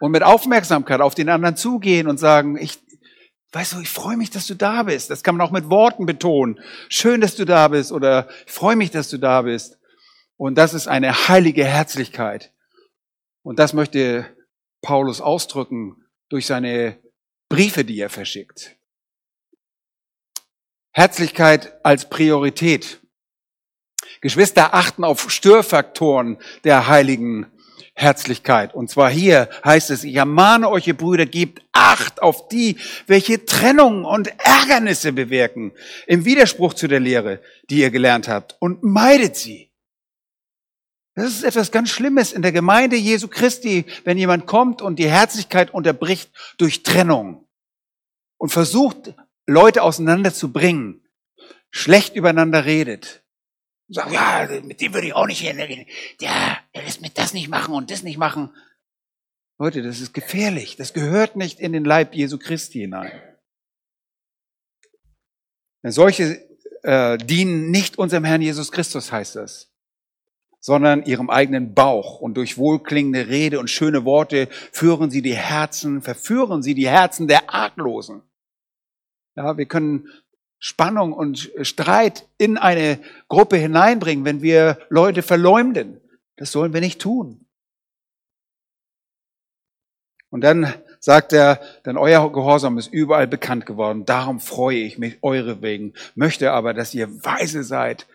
Und 0.00 0.12
mit 0.12 0.22
Aufmerksamkeit 0.22 1.00
auf 1.00 1.14
den 1.14 1.28
anderen 1.28 1.56
zugehen 1.56 2.06
und 2.06 2.18
sagen, 2.18 2.56
ich, 2.56 2.78
weißt 3.52 3.72
du, 3.72 3.80
ich 3.80 3.90
freue 3.90 4.16
mich, 4.16 4.30
dass 4.30 4.46
du 4.46 4.54
da 4.54 4.84
bist. 4.84 5.10
Das 5.10 5.24
kann 5.24 5.36
man 5.36 5.46
auch 5.46 5.50
mit 5.50 5.70
Worten 5.70 6.06
betonen. 6.06 6.60
Schön, 6.88 7.20
dass 7.20 7.34
du 7.34 7.44
da 7.44 7.68
bist 7.68 7.90
oder 7.90 8.28
ich 8.46 8.52
freue 8.52 8.76
mich, 8.76 8.92
dass 8.92 9.08
du 9.08 9.18
da 9.18 9.42
bist. 9.42 9.78
Und 10.36 10.56
das 10.56 10.72
ist 10.72 10.86
eine 10.86 11.28
heilige 11.28 11.64
Herzlichkeit. 11.64 12.52
Und 13.42 13.58
das 13.58 13.72
möchte 13.72 14.26
Paulus 14.82 15.20
ausdrücken 15.20 16.04
durch 16.28 16.46
seine 16.46 16.98
Briefe, 17.48 17.84
die 17.84 17.98
er 17.98 18.10
verschickt. 18.10 18.76
Herzlichkeit 20.92 21.84
als 21.84 22.08
Priorität. 22.08 23.00
Geschwister 24.20 24.74
achten 24.74 25.04
auf 25.04 25.30
Störfaktoren 25.30 26.38
der 26.64 26.88
heiligen 26.88 27.46
Herzlichkeit. 27.94 28.74
Und 28.74 28.90
zwar 28.90 29.10
hier 29.10 29.48
heißt 29.64 29.90
es, 29.90 30.04
ich 30.04 30.14
ermahne 30.14 30.70
euch, 30.70 30.86
ihr 30.86 30.96
Brüder, 30.96 31.26
gebt 31.26 31.62
Acht 31.72 32.22
auf 32.22 32.48
die, 32.48 32.76
welche 33.06 33.44
Trennungen 33.44 34.04
und 34.04 34.28
Ärgernisse 34.38 35.12
bewirken, 35.12 35.72
im 36.06 36.24
Widerspruch 36.24 36.74
zu 36.74 36.88
der 36.88 37.00
Lehre, 37.00 37.40
die 37.70 37.80
ihr 37.80 37.90
gelernt 37.90 38.28
habt, 38.28 38.56
und 38.58 38.82
meidet 38.82 39.36
sie. 39.36 39.70
Das 41.14 41.26
ist 41.26 41.44
etwas 41.44 41.72
ganz 41.72 41.90
Schlimmes 41.90 42.32
in 42.32 42.42
der 42.42 42.52
Gemeinde 42.52 42.96
Jesu 42.96 43.26
Christi, 43.28 43.84
wenn 44.04 44.18
jemand 44.18 44.46
kommt 44.46 44.82
und 44.82 44.98
die 44.98 45.08
Herzlichkeit 45.08 45.72
unterbricht 45.72 46.30
durch 46.58 46.82
Trennung 46.82 47.48
und 48.38 48.50
versucht, 48.50 49.14
Leute 49.46 49.82
auseinanderzubringen, 49.82 51.04
schlecht 51.70 52.14
übereinander 52.14 52.64
redet, 52.64 53.22
Sag, 53.88 54.12
ja, 54.12 54.48
mit 54.62 54.80
dem 54.80 54.92
würde 54.92 55.06
ich 55.06 55.14
auch 55.14 55.26
nicht 55.26 55.40
hin. 55.40 55.56
Der, 56.20 56.58
der 56.74 56.82
lässt 56.82 57.00
mir 57.00 57.10
das 57.10 57.32
nicht 57.32 57.48
machen 57.48 57.74
und 57.74 57.90
das 57.90 58.02
nicht 58.02 58.18
machen. 58.18 58.50
Leute, 59.58 59.82
das 59.82 60.00
ist 60.00 60.12
gefährlich. 60.12 60.76
Das 60.76 60.92
gehört 60.92 61.36
nicht 61.36 61.58
in 61.58 61.72
den 61.72 61.84
Leib 61.84 62.14
Jesu 62.14 62.38
Christi 62.38 62.80
hinein. 62.80 63.10
Denn 65.82 65.92
solche 65.92 66.46
äh, 66.82 67.18
dienen 67.18 67.70
nicht 67.70 67.98
unserem 67.98 68.24
Herrn 68.24 68.42
Jesus 68.42 68.70
Christus, 68.70 69.10
heißt 69.10 69.36
es, 69.36 69.72
sondern 70.60 71.02
ihrem 71.04 71.30
eigenen 71.30 71.74
Bauch. 71.74 72.20
Und 72.20 72.34
durch 72.34 72.58
wohlklingende 72.58 73.28
Rede 73.28 73.58
und 73.58 73.70
schöne 73.70 74.04
Worte 74.04 74.48
führen 74.72 75.10
sie 75.10 75.22
die 75.22 75.36
Herzen, 75.36 76.02
verführen 76.02 76.62
sie 76.62 76.74
die 76.74 76.88
Herzen 76.88 77.26
der 77.26 77.52
Arglosen. 77.52 78.22
Ja, 79.34 79.56
wir 79.56 79.66
können 79.66 80.08
Spannung 80.58 81.12
und 81.12 81.50
Streit 81.62 82.26
in 82.36 82.58
eine 82.58 82.98
Gruppe 83.28 83.56
hineinbringen, 83.56 84.24
wenn 84.24 84.42
wir 84.42 84.78
Leute 84.88 85.22
verleumden. 85.22 86.00
Das 86.36 86.52
sollen 86.52 86.72
wir 86.72 86.80
nicht 86.80 87.00
tun. 87.00 87.46
Und 90.30 90.42
dann 90.42 90.74
sagt 91.00 91.32
er, 91.32 91.60
denn 91.86 91.96
euer 91.96 92.30
Gehorsam 92.32 92.76
ist 92.76 92.92
überall 92.92 93.26
bekannt 93.26 93.66
geworden, 93.66 94.04
darum 94.04 94.40
freue 94.40 94.78
ich 94.78 94.98
mich 94.98 95.18
eure 95.22 95.62
wegen, 95.62 95.94
möchte 96.14 96.52
aber, 96.52 96.74
dass 96.74 96.94
ihr 96.94 97.24
weise 97.24 97.62
seid 97.62 98.06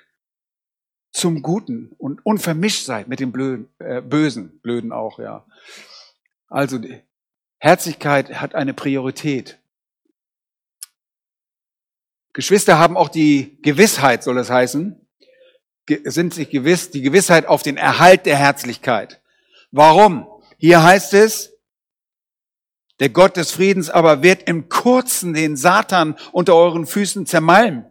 zum 1.11 1.41
Guten 1.41 1.93
und 1.97 2.25
unvermischt 2.25 2.85
seid 2.85 3.07
mit 3.07 3.19
dem 3.19 3.31
Blöden, 3.31 3.69
äh, 3.79 4.01
Bösen, 4.01 4.59
Blöden 4.59 4.91
auch, 4.91 5.19
ja. 5.19 5.45
Also, 6.47 6.79
Herzlichkeit 7.59 8.41
hat 8.41 8.55
eine 8.55 8.73
Priorität. 8.73 9.57
Geschwister 12.33 12.79
haben 12.79 12.97
auch 12.97 13.09
die 13.09 13.59
Gewissheit, 13.61 14.23
soll 14.23 14.39
es 14.39 14.49
heißen, 14.49 14.99
sind 16.05 16.33
sich 16.33 16.49
gewiss, 16.49 16.89
die 16.89 17.01
Gewissheit 17.01 17.45
auf 17.45 17.61
den 17.61 17.77
Erhalt 17.77 18.25
der 18.25 18.37
Herzlichkeit. 18.37 19.21
Warum? 19.71 20.27
Hier 20.57 20.81
heißt 20.81 21.13
es, 21.13 21.53
der 22.99 23.09
Gott 23.09 23.37
des 23.37 23.51
Friedens 23.51 23.89
aber 23.89 24.23
wird 24.23 24.47
im 24.47 24.69
Kurzen 24.69 25.33
den 25.33 25.57
Satan 25.57 26.15
unter 26.31 26.55
euren 26.55 26.85
Füßen 26.85 27.25
zermalmen. 27.25 27.85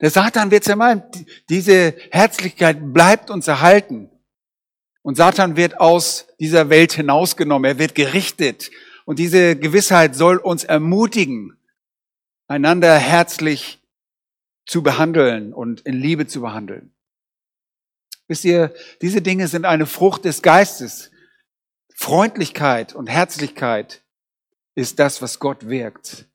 Der 0.00 0.10
Satan 0.10 0.50
wird 0.50 0.64
zermalmen. 0.64 1.04
Diese 1.48 1.94
Herzlichkeit 2.10 2.78
bleibt 2.92 3.30
uns 3.30 3.46
erhalten. 3.48 4.10
Und 5.02 5.16
Satan 5.16 5.56
wird 5.56 5.78
aus 5.78 6.26
dieser 6.40 6.70
Welt 6.70 6.92
hinausgenommen. 6.92 7.70
Er 7.70 7.78
wird 7.78 7.94
gerichtet. 7.94 8.70
Und 9.04 9.18
diese 9.18 9.56
Gewissheit 9.56 10.14
soll 10.14 10.38
uns 10.38 10.64
ermutigen, 10.64 11.56
einander 12.50 12.98
herzlich 12.98 13.78
zu 14.66 14.82
behandeln 14.82 15.54
und 15.54 15.82
in 15.82 15.94
Liebe 15.94 16.26
zu 16.26 16.40
behandeln. 16.40 16.92
Wisst 18.26 18.44
ihr, 18.44 18.74
diese 19.00 19.22
Dinge 19.22 19.46
sind 19.46 19.64
eine 19.64 19.86
Frucht 19.86 20.24
des 20.24 20.42
Geistes. 20.42 21.12
Freundlichkeit 21.94 22.92
und 22.92 23.06
Herzlichkeit 23.08 24.02
ist 24.74 24.98
das, 24.98 25.22
was 25.22 25.38
Gott 25.38 25.68
wirkt. 25.68 26.26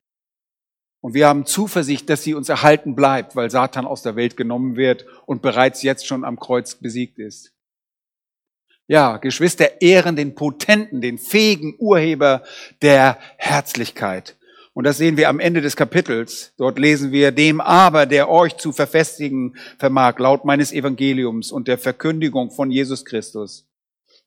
Und 1.02 1.14
wir 1.14 1.28
haben 1.28 1.46
Zuversicht, 1.46 2.10
dass 2.10 2.24
sie 2.24 2.34
uns 2.34 2.48
erhalten 2.48 2.96
bleibt, 2.96 3.36
weil 3.36 3.52
Satan 3.52 3.86
aus 3.86 4.02
der 4.02 4.16
Welt 4.16 4.38
genommen 4.38 4.78
wird 4.78 5.06
und 5.26 5.42
bereits 5.42 5.84
jetzt 5.84 6.08
schon 6.08 6.24
am 6.24 6.40
Kreuz 6.40 6.76
besiegt 6.76 7.20
ist. 7.20 7.52
Ja, 8.88 9.18
Geschwister 9.18 9.82
ehren 9.82 10.16
den 10.16 10.34
potenten, 10.34 11.02
den 11.02 11.18
fähigen 11.18 11.76
Urheber 11.78 12.44
der 12.82 13.20
Herzlichkeit. 13.38 14.38
Und 14.76 14.84
das 14.84 14.98
sehen 14.98 15.16
wir 15.16 15.30
am 15.30 15.40
Ende 15.40 15.62
des 15.62 15.78
Kapitels. 15.78 16.54
Dort 16.58 16.78
lesen 16.78 17.14
wir, 17.14 17.32
dem 17.32 17.62
aber, 17.62 18.06
der 18.06 18.30
euch 18.30 18.58
zu 18.58 18.74
verfestigen 18.74 19.56
vermag, 19.80 20.20
laut 20.20 20.44
meines 20.44 20.74
Evangeliums 20.74 21.50
und 21.54 21.70
der 21.70 21.78
Verkündigung 21.78 22.52
von 22.52 22.70
Jesus 22.70 23.06
Christus, 23.06 23.66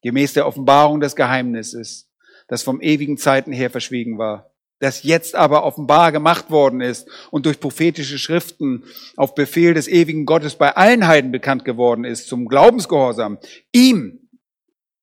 gemäß 0.02 0.32
der 0.32 0.46
Offenbarung 0.46 1.00
des 1.00 1.16
Geheimnisses, 1.16 2.08
das 2.48 2.62
vom 2.62 2.80
ewigen 2.80 3.18
Zeiten 3.18 3.52
her 3.52 3.68
verschwiegen 3.68 4.16
war, 4.16 4.50
das 4.78 5.02
jetzt 5.02 5.34
aber 5.34 5.64
offenbar 5.64 6.12
gemacht 6.12 6.50
worden 6.50 6.80
ist 6.80 7.10
und 7.30 7.44
durch 7.44 7.60
prophetische 7.60 8.18
Schriften 8.18 8.84
auf 9.18 9.34
Befehl 9.34 9.74
des 9.74 9.86
ewigen 9.86 10.24
Gottes 10.24 10.56
bei 10.56 10.74
allen 10.74 11.06
Heiden 11.06 11.30
bekannt 11.30 11.66
geworden 11.66 12.06
ist, 12.06 12.26
zum 12.26 12.48
Glaubensgehorsam, 12.48 13.36
ihm, 13.70 14.30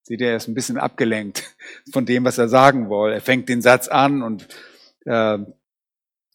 seht 0.01 0.21
ihr, 0.21 0.29
er 0.29 0.37
ist 0.37 0.47
ein 0.47 0.55
bisschen 0.55 0.79
abgelenkt 0.79 1.55
von 1.93 2.07
dem, 2.07 2.25
was 2.25 2.39
er 2.39 2.49
sagen 2.49 2.89
will. 2.89 3.13
Er 3.13 3.21
fängt 3.21 3.47
den 3.47 3.61
Satz 3.61 3.87
an 3.87 4.23
und 4.23 4.47
äh, 5.05 5.39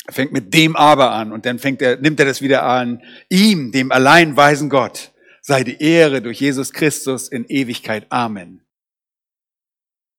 fängt 0.09 0.33
mit 0.33 0.55
dem 0.55 0.77
aber 0.77 1.13
an 1.13 1.33
und 1.33 1.47
dann 1.47 1.59
fängt 1.59 1.83
er, 1.83 1.97
nimmt 1.97 2.21
er 2.21 2.27
das 2.27 2.43
wieder 2.43 2.65
an. 2.65 3.03
Ihm, 3.29 3.73
dem 3.73 3.93
allein 3.93 4.37
weisen 4.37 4.71
Gott, 4.71 5.13
sei 5.41 5.65
die 5.65 5.81
Ehre 5.83 6.23
durch 6.23 6.41
Jesus 6.41 6.73
Christus 6.73 7.29
in 7.29 7.45
Ewigkeit. 7.47 8.07
Amen. 8.11 8.65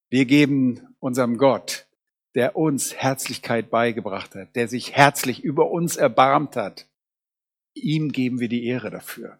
Wir 0.10 0.26
geben 0.26 0.96
unserem 1.00 1.38
Gott, 1.38 1.88
der 2.36 2.56
uns 2.56 2.96
Herzlichkeit 2.96 3.70
beigebracht 3.70 4.36
hat, 4.36 4.56
der 4.56 4.68
sich 4.68 4.94
herzlich 4.94 5.44
über 5.44 5.72
uns 5.72 5.98
erbarmt 5.98 6.56
hat, 6.56 6.88
ihm 7.74 8.12
geben 8.12 8.40
wir 8.40 8.50
die 8.50 8.66
Ehre 8.66 8.90
dafür. 8.90 9.38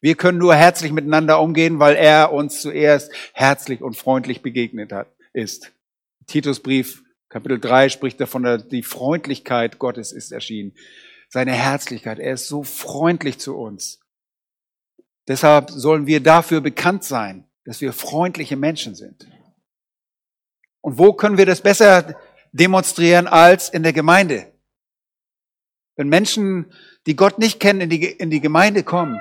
Wir 0.00 0.14
können 0.14 0.38
nur 0.38 0.54
herzlich 0.54 0.92
miteinander 0.92 1.40
umgehen, 1.40 1.78
weil 1.78 1.96
er 1.96 2.32
uns 2.32 2.60
zuerst 2.60 3.10
herzlich 3.32 3.82
und 3.82 3.96
freundlich 3.96 4.42
begegnet 4.42 4.92
hat, 4.92 5.08
ist. 5.32 5.72
Titusbrief 6.26 7.02
Kapitel 7.36 7.60
3 7.60 7.90
spricht 7.90 8.18
davon, 8.18 8.64
die 8.70 8.82
Freundlichkeit 8.82 9.78
Gottes 9.78 10.10
ist 10.10 10.32
erschienen. 10.32 10.72
Seine 11.28 11.52
Herzlichkeit. 11.52 12.18
Er 12.18 12.32
ist 12.32 12.48
so 12.48 12.62
freundlich 12.62 13.38
zu 13.38 13.58
uns. 13.58 14.00
Deshalb 15.28 15.68
sollen 15.68 16.06
wir 16.06 16.22
dafür 16.22 16.62
bekannt 16.62 17.04
sein, 17.04 17.46
dass 17.66 17.82
wir 17.82 17.92
freundliche 17.92 18.56
Menschen 18.56 18.94
sind. 18.94 19.28
Und 20.80 20.96
wo 20.96 21.12
können 21.12 21.36
wir 21.36 21.44
das 21.44 21.60
besser 21.60 22.18
demonstrieren 22.52 23.26
als 23.26 23.68
in 23.68 23.82
der 23.82 23.92
Gemeinde? 23.92 24.50
Wenn 25.94 26.08
Menschen, 26.08 26.72
die 27.04 27.16
Gott 27.16 27.38
nicht 27.38 27.60
kennen, 27.60 27.82
in 27.82 27.90
die, 27.90 28.06
in 28.06 28.30
die 28.30 28.40
Gemeinde 28.40 28.82
kommen, 28.82 29.20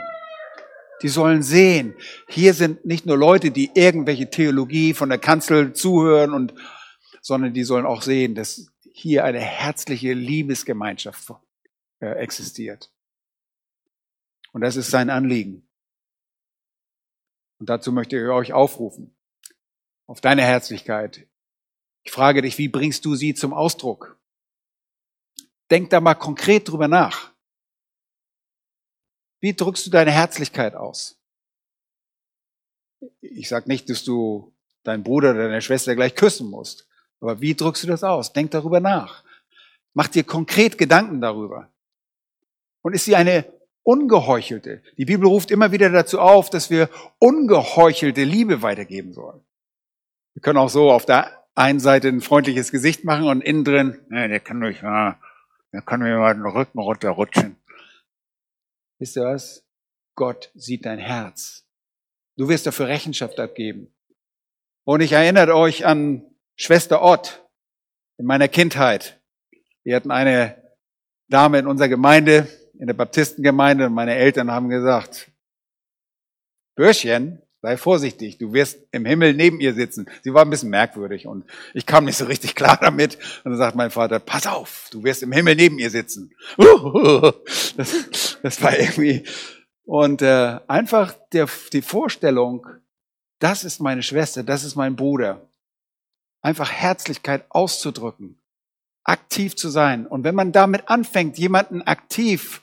die 1.01 1.10
sollen 1.10 1.43
sehen, 1.43 1.95
hier 2.30 2.54
sind 2.54 2.86
nicht 2.86 3.06
nur 3.06 3.17
Leute, 3.17 3.51
die 3.51 3.71
irgendwelche 3.73 4.30
Theologie 4.30 4.93
von 4.93 5.10
der 5.10 5.19
Kanzel 5.19 5.73
zuhören 5.73 6.34
und 6.34 6.54
sondern 7.25 7.55
die 7.55 7.63
sollen 7.63 7.88
auch 7.88 8.03
sehen, 8.03 8.35
dass 8.35 8.71
hier 8.93 9.23
eine 9.23 9.39
herzliche 9.39 10.13
Liebesgemeinschaft 10.13 11.33
äh, 11.99 12.11
existiert. 12.19 12.93
Und 14.51 14.61
das 14.61 14.75
ist 14.75 14.91
sein 14.91 15.09
Anliegen. 15.09 15.67
Und 17.57 17.67
dazu 17.67 17.91
möchte 17.91 18.15
ich 18.15 18.29
euch 18.29 18.53
aufrufen, 18.53 19.17
auf 20.05 20.21
deine 20.21 20.43
Herzlichkeit. 20.43 21.27
Ich 22.03 22.11
frage 22.11 22.43
dich, 22.43 22.59
wie 22.59 22.67
bringst 22.67 23.03
du 23.05 23.15
sie 23.15 23.33
zum 23.33 23.55
Ausdruck? 23.55 24.19
Denk 25.71 25.89
da 25.89 26.01
mal 26.01 26.13
konkret 26.13 26.69
drüber 26.69 26.88
nach. 26.88 27.33
Wie 29.39 29.55
drückst 29.55 29.88
du 29.88 29.89
deine 29.89 30.11
Herzlichkeit 30.11 30.75
aus? 30.75 31.19
Ich 33.19 33.49
sage 33.49 33.67
nicht, 33.67 33.89
dass 33.89 34.03
du 34.03 34.55
deinen 34.83 35.01
Bruder 35.01 35.31
oder 35.31 35.45
deine 35.45 35.63
Schwester 35.63 35.95
gleich 35.95 36.13
küssen 36.13 36.51
musst. 36.51 36.88
Aber 37.25 37.41
wie 37.41 37.55
drückst 37.55 37.81
du 37.81 37.88
das 37.88 38.03
aus? 38.03 38.33
Denk 38.33 38.51
darüber 38.51 38.79
nach. 38.79 39.23
Mach 39.95 40.07
dir 40.07 40.23
konkret 40.23 40.77
Gedanken 40.77 41.21
darüber. 41.21 41.71
Und 42.83 42.93
ist 42.93 43.05
sie 43.05 43.15
eine 43.15 43.51
ungeheuchelte? 43.81 44.83
Die 44.99 45.05
Bibel 45.05 45.25
ruft 45.25 45.49
immer 45.49 45.71
wieder 45.71 45.89
dazu 45.89 46.19
auf, 46.19 46.51
dass 46.51 46.69
wir 46.69 46.88
ungeheuchelte 47.17 48.23
Liebe 48.23 48.61
weitergeben 48.61 49.11
sollen. 49.11 49.43
Wir 50.33 50.43
können 50.43 50.59
auch 50.59 50.69
so 50.69 50.91
auf 50.91 51.07
der 51.07 51.47
einen 51.55 51.79
Seite 51.79 52.09
ein 52.09 52.21
freundliches 52.21 52.71
Gesicht 52.71 53.05
machen 53.05 53.27
und 53.27 53.41
innen 53.41 53.63
drin, 53.63 53.99
nee, 54.09 54.27
der 54.27 54.39
kann 54.39 54.61
durch, 54.61 54.83
ah, 54.83 55.19
der 55.73 55.81
kann 55.81 56.01
mir 56.01 56.19
mal 56.19 56.35
den 56.35 56.45
Rücken 56.45 56.77
runterrutschen. 56.77 57.55
Wisst 58.99 59.17
ihr 59.17 59.23
was? 59.23 59.65
Gott 60.13 60.51
sieht 60.53 60.85
dein 60.85 60.99
Herz. 60.99 61.65
Du 62.38 62.49
wirst 62.49 62.67
dafür 62.67 62.88
Rechenschaft 62.88 63.39
abgeben. 63.39 63.91
Und 64.83 65.01
ich 65.01 65.13
erinnere 65.13 65.55
euch 65.55 65.88
an 65.88 66.21
Schwester 66.55 67.01
Ott 67.01 67.43
in 68.17 68.25
meiner 68.25 68.47
Kindheit. 68.47 69.19
Wir 69.83 69.95
hatten 69.95 70.11
eine 70.11 70.55
Dame 71.27 71.59
in 71.59 71.67
unserer 71.67 71.89
Gemeinde, 71.89 72.47
in 72.79 72.87
der 72.87 72.93
Baptistengemeinde, 72.93 73.87
und 73.87 73.93
meine 73.93 74.15
Eltern 74.15 74.51
haben 74.51 74.69
gesagt, 74.69 75.31
Bürschchen, 76.75 77.41
sei 77.61 77.77
vorsichtig, 77.77 78.37
du 78.37 78.53
wirst 78.53 78.79
im 78.91 79.05
Himmel 79.05 79.33
neben 79.33 79.59
ihr 79.59 79.73
sitzen. 79.73 80.09
Sie 80.23 80.33
war 80.33 80.43
ein 80.43 80.49
bisschen 80.49 80.69
merkwürdig 80.69 81.27
und 81.27 81.45
ich 81.73 81.85
kam 81.85 82.05
nicht 82.05 82.17
so 82.17 82.25
richtig 82.25 82.55
klar 82.55 82.77
damit. 82.79 83.15
Und 83.43 83.51
dann 83.51 83.57
sagt 83.57 83.75
mein 83.75 83.91
Vater, 83.91 84.19
pass 84.19 84.47
auf, 84.47 84.89
du 84.91 85.03
wirst 85.03 85.23
im 85.23 85.31
Himmel 85.31 85.55
neben 85.55 85.79
ihr 85.79 85.89
sitzen. 85.89 86.33
Das, 87.77 88.37
das 88.41 88.61
war 88.61 88.79
irgendwie, 88.79 89.23
und 89.83 90.21
äh, 90.21 90.59
einfach 90.67 91.13
der, 91.33 91.49
die 91.73 91.81
Vorstellung, 91.81 92.65
das 93.39 93.65
ist 93.65 93.81
meine 93.81 94.01
Schwester, 94.01 94.43
das 94.43 94.63
ist 94.63 94.77
mein 94.77 94.95
Bruder 94.95 95.41
einfach 96.45 96.71
Herzlichkeit 96.71 97.45
auszudrücken, 97.49 98.39
aktiv 99.03 99.55
zu 99.55 99.69
sein. 99.69 100.05
Und 100.05 100.23
wenn 100.23 100.36
man 100.36 100.51
damit 100.51 100.88
anfängt, 100.89 101.39
jemanden 101.39 101.81
aktiv 101.81 102.62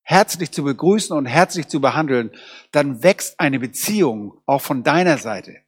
herzlich 0.00 0.50
zu 0.50 0.64
begrüßen 0.64 1.14
und 1.14 1.26
herzlich 1.26 1.68
zu 1.68 1.82
behandeln, 1.82 2.32
dann 2.70 3.02
wächst 3.02 3.38
eine 3.38 3.60
Beziehung 3.60 4.40
auch 4.46 4.62
von 4.62 4.82
deiner 4.82 5.18
Seite. 5.18 5.60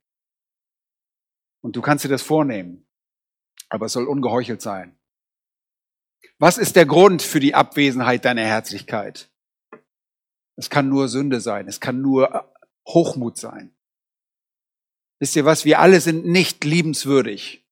Und 1.61 1.77
du 1.77 1.83
kannst 1.83 2.05
dir 2.05 2.09
das 2.09 2.23
vornehmen. 2.23 2.87
Aber 3.69 3.87
es 3.87 3.93
soll 3.93 4.07
ungeheuchelt 4.07 4.63
sein. 4.63 4.97
Was 6.39 6.57
ist 6.57 6.77
der 6.77 6.87
Grund 6.87 7.21
für 7.21 7.41
die 7.41 7.55
Abwesenheit 7.55 8.25
deiner 8.25 8.45
Herzlichkeit? 8.45 9.31
Es 10.57 10.71
kann 10.71 10.89
nur 10.89 11.09
Sünde 11.09 11.41
sein, 11.43 11.69
es 11.69 11.81
kann 11.81 12.01
nur 12.01 12.51
Hochmut 12.89 13.37
sein. 13.37 13.74
Wisst 15.21 15.37
ihr 15.37 15.45
was? 15.45 15.65
Wir 15.65 15.81
alle 15.81 16.01
sind 16.01 16.27
nicht 16.27 16.65
liebenswürdig. 16.65 17.65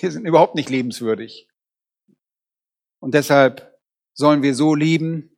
Wir 0.00 0.10
sind 0.10 0.26
überhaupt 0.26 0.54
nicht 0.54 0.70
liebenswürdig. 0.70 1.48
Und 3.00 3.14
deshalb 3.14 3.80
sollen 4.12 4.42
wir 4.42 4.54
so 4.54 4.74
lieben, 4.74 5.36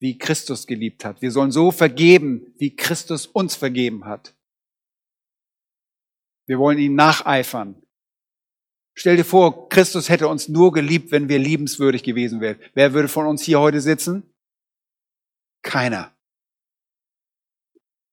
wie 0.00 0.18
Christus 0.18 0.66
geliebt 0.66 1.04
hat. 1.04 1.22
Wir 1.22 1.30
sollen 1.30 1.52
so 1.52 1.70
vergeben, 1.70 2.52
wie 2.58 2.74
Christus 2.76 3.26
uns 3.26 3.54
vergeben 3.54 4.04
hat. 4.04 4.34
Wir 6.46 6.58
wollen 6.58 6.78
ihn 6.78 6.94
nacheifern. 6.94 7.82
Stell 8.94 9.16
dir 9.16 9.24
vor, 9.24 9.68
Christus 9.68 10.08
hätte 10.08 10.28
uns 10.28 10.48
nur 10.48 10.72
geliebt, 10.72 11.10
wenn 11.10 11.28
wir 11.28 11.38
liebenswürdig 11.38 12.02
gewesen 12.02 12.40
wären. 12.40 12.60
Wer 12.74 12.92
würde 12.92 13.08
von 13.08 13.26
uns 13.26 13.42
hier 13.42 13.60
heute 13.60 13.80
sitzen? 13.80 14.34
Keiner. 15.62 16.14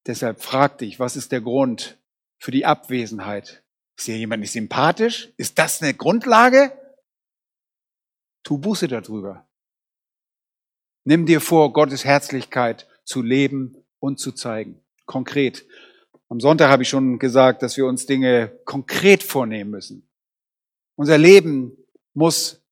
Deshalb 0.07 0.41
frag 0.41 0.79
dich, 0.79 0.99
was 0.99 1.15
ist 1.15 1.31
der 1.31 1.41
Grund 1.41 2.00
für 2.41 2.51
die 2.51 2.65
Abwesenheit? 2.65 3.63
Ist 3.97 4.05
hier 4.05 4.17
jemand 4.17 4.41
nicht 4.41 4.51
sympathisch? 4.51 5.31
Ist 5.37 5.59
das 5.59 5.81
eine 5.81 5.93
Grundlage? 5.93 6.73
Tu 8.43 8.57
Buße 8.57 8.87
darüber. 8.87 9.47
Nimm 11.05 11.27
dir 11.27 11.39
vor, 11.39 11.71
Gottes 11.71 12.03
Herzlichkeit 12.03 12.87
zu 13.05 13.21
leben 13.21 13.77
und 13.99 14.19
zu 14.19 14.31
zeigen. 14.31 14.81
Konkret. 15.05 15.65
Am 16.29 16.39
Sonntag 16.39 16.71
habe 16.71 16.83
ich 16.83 16.89
schon 16.89 17.19
gesagt, 17.19 17.61
dass 17.61 17.77
wir 17.77 17.85
uns 17.85 18.07
Dinge 18.07 18.51
konkret 18.65 19.21
vornehmen 19.21 19.69
müssen. 19.69 20.09
Unser 20.95 21.17
Leben 21.17 21.77
muss 22.13 22.63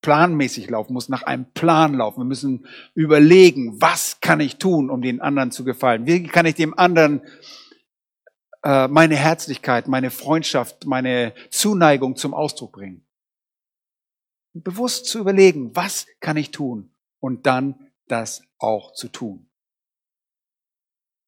planmäßig 0.00 0.68
laufen, 0.70 0.92
muss 0.92 1.08
nach 1.08 1.22
einem 1.22 1.52
Plan 1.52 1.94
laufen. 1.94 2.20
Wir 2.20 2.26
müssen 2.26 2.66
überlegen, 2.94 3.80
was 3.80 4.20
kann 4.20 4.40
ich 4.40 4.56
tun, 4.56 4.90
um 4.90 5.02
den 5.02 5.20
anderen 5.20 5.50
zu 5.50 5.64
gefallen? 5.64 6.06
Wie 6.06 6.24
kann 6.24 6.46
ich 6.46 6.56
dem 6.56 6.76
anderen 6.76 7.22
meine 8.64 9.16
Herzlichkeit, 9.16 9.88
meine 9.88 10.10
Freundschaft, 10.10 10.86
meine 10.86 11.34
Zuneigung 11.50 12.16
zum 12.16 12.32
Ausdruck 12.32 12.72
bringen? 12.72 13.04
Bewusst 14.54 15.06
zu 15.06 15.18
überlegen, 15.18 15.74
was 15.76 16.06
kann 16.20 16.36
ich 16.36 16.50
tun? 16.50 16.90
Und 17.20 17.46
dann 17.46 17.90
das 18.06 18.42
auch 18.58 18.92
zu 18.92 19.08
tun. 19.08 19.48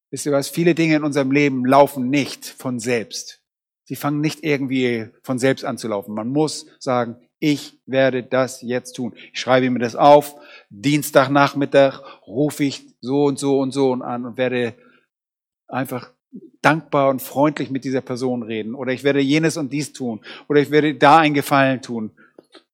Wisst 0.09 0.25
ihr 0.25 0.31
was? 0.31 0.47
Viele 0.47 0.73
Dinge 0.73 0.95
in 0.95 1.03
unserem 1.03 1.31
Leben 1.31 1.65
laufen 1.65 2.09
nicht 2.09 2.45
von 2.45 2.79
selbst. 2.79 3.41
Sie 3.83 3.95
fangen 3.95 4.21
nicht 4.21 4.43
irgendwie 4.43 5.09
von 5.21 5.39
selbst 5.39 5.65
an 5.65 5.77
zu 5.77 5.87
laufen. 5.87 6.13
Man 6.13 6.29
muss 6.29 6.65
sagen, 6.79 7.17
ich 7.39 7.79
werde 7.85 8.23
das 8.23 8.61
jetzt 8.61 8.93
tun. 8.93 9.15
Ich 9.31 9.39
schreibe 9.39 9.69
mir 9.69 9.79
das 9.79 9.95
auf. 9.95 10.35
Dienstagnachmittag 10.69 12.01
rufe 12.25 12.63
ich 12.63 12.87
so 12.99 13.25
und 13.25 13.37
so 13.37 13.59
und 13.59 13.71
so 13.71 13.93
an 13.93 14.25
und 14.25 14.37
werde 14.37 14.75
einfach 15.67 16.11
dankbar 16.61 17.09
und 17.09 17.21
freundlich 17.21 17.69
mit 17.69 17.83
dieser 17.83 18.01
Person 18.01 18.43
reden. 18.43 18.75
Oder 18.75 18.91
ich 18.91 19.03
werde 19.03 19.19
jenes 19.19 19.57
und 19.57 19.71
dies 19.71 19.93
tun. 19.93 20.21
Oder 20.47 20.61
ich 20.61 20.71
werde 20.71 20.95
da 20.95 21.19
einen 21.19 21.33
Gefallen 21.33 21.81
tun. 21.81 22.11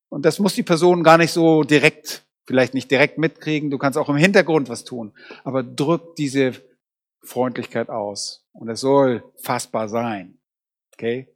Und 0.09 0.25
das 0.25 0.39
muss 0.39 0.55
die 0.55 0.63
Person 0.63 1.03
gar 1.03 1.17
nicht 1.17 1.31
so 1.31 1.63
direkt, 1.63 2.25
vielleicht 2.45 2.73
nicht 2.73 2.91
direkt 2.91 3.17
mitkriegen. 3.17 3.71
Du 3.71 3.77
kannst 3.77 3.97
auch 3.97 4.09
im 4.09 4.15
Hintergrund 4.15 4.69
was 4.69 4.83
tun. 4.83 5.13
Aber 5.43 5.63
drück 5.63 6.15
diese 6.15 6.53
Freundlichkeit 7.21 7.89
aus. 7.89 8.45
Und 8.53 8.69
es 8.69 8.81
soll 8.81 9.23
fassbar 9.41 9.89
sein. 9.89 10.37
Okay? 10.93 11.27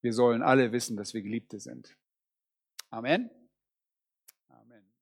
Wir 0.00 0.12
sollen 0.12 0.42
alle 0.42 0.72
wissen, 0.72 0.96
dass 0.96 1.14
wir 1.14 1.22
Geliebte 1.22 1.60
sind. 1.60 1.96
Amen. 2.90 3.30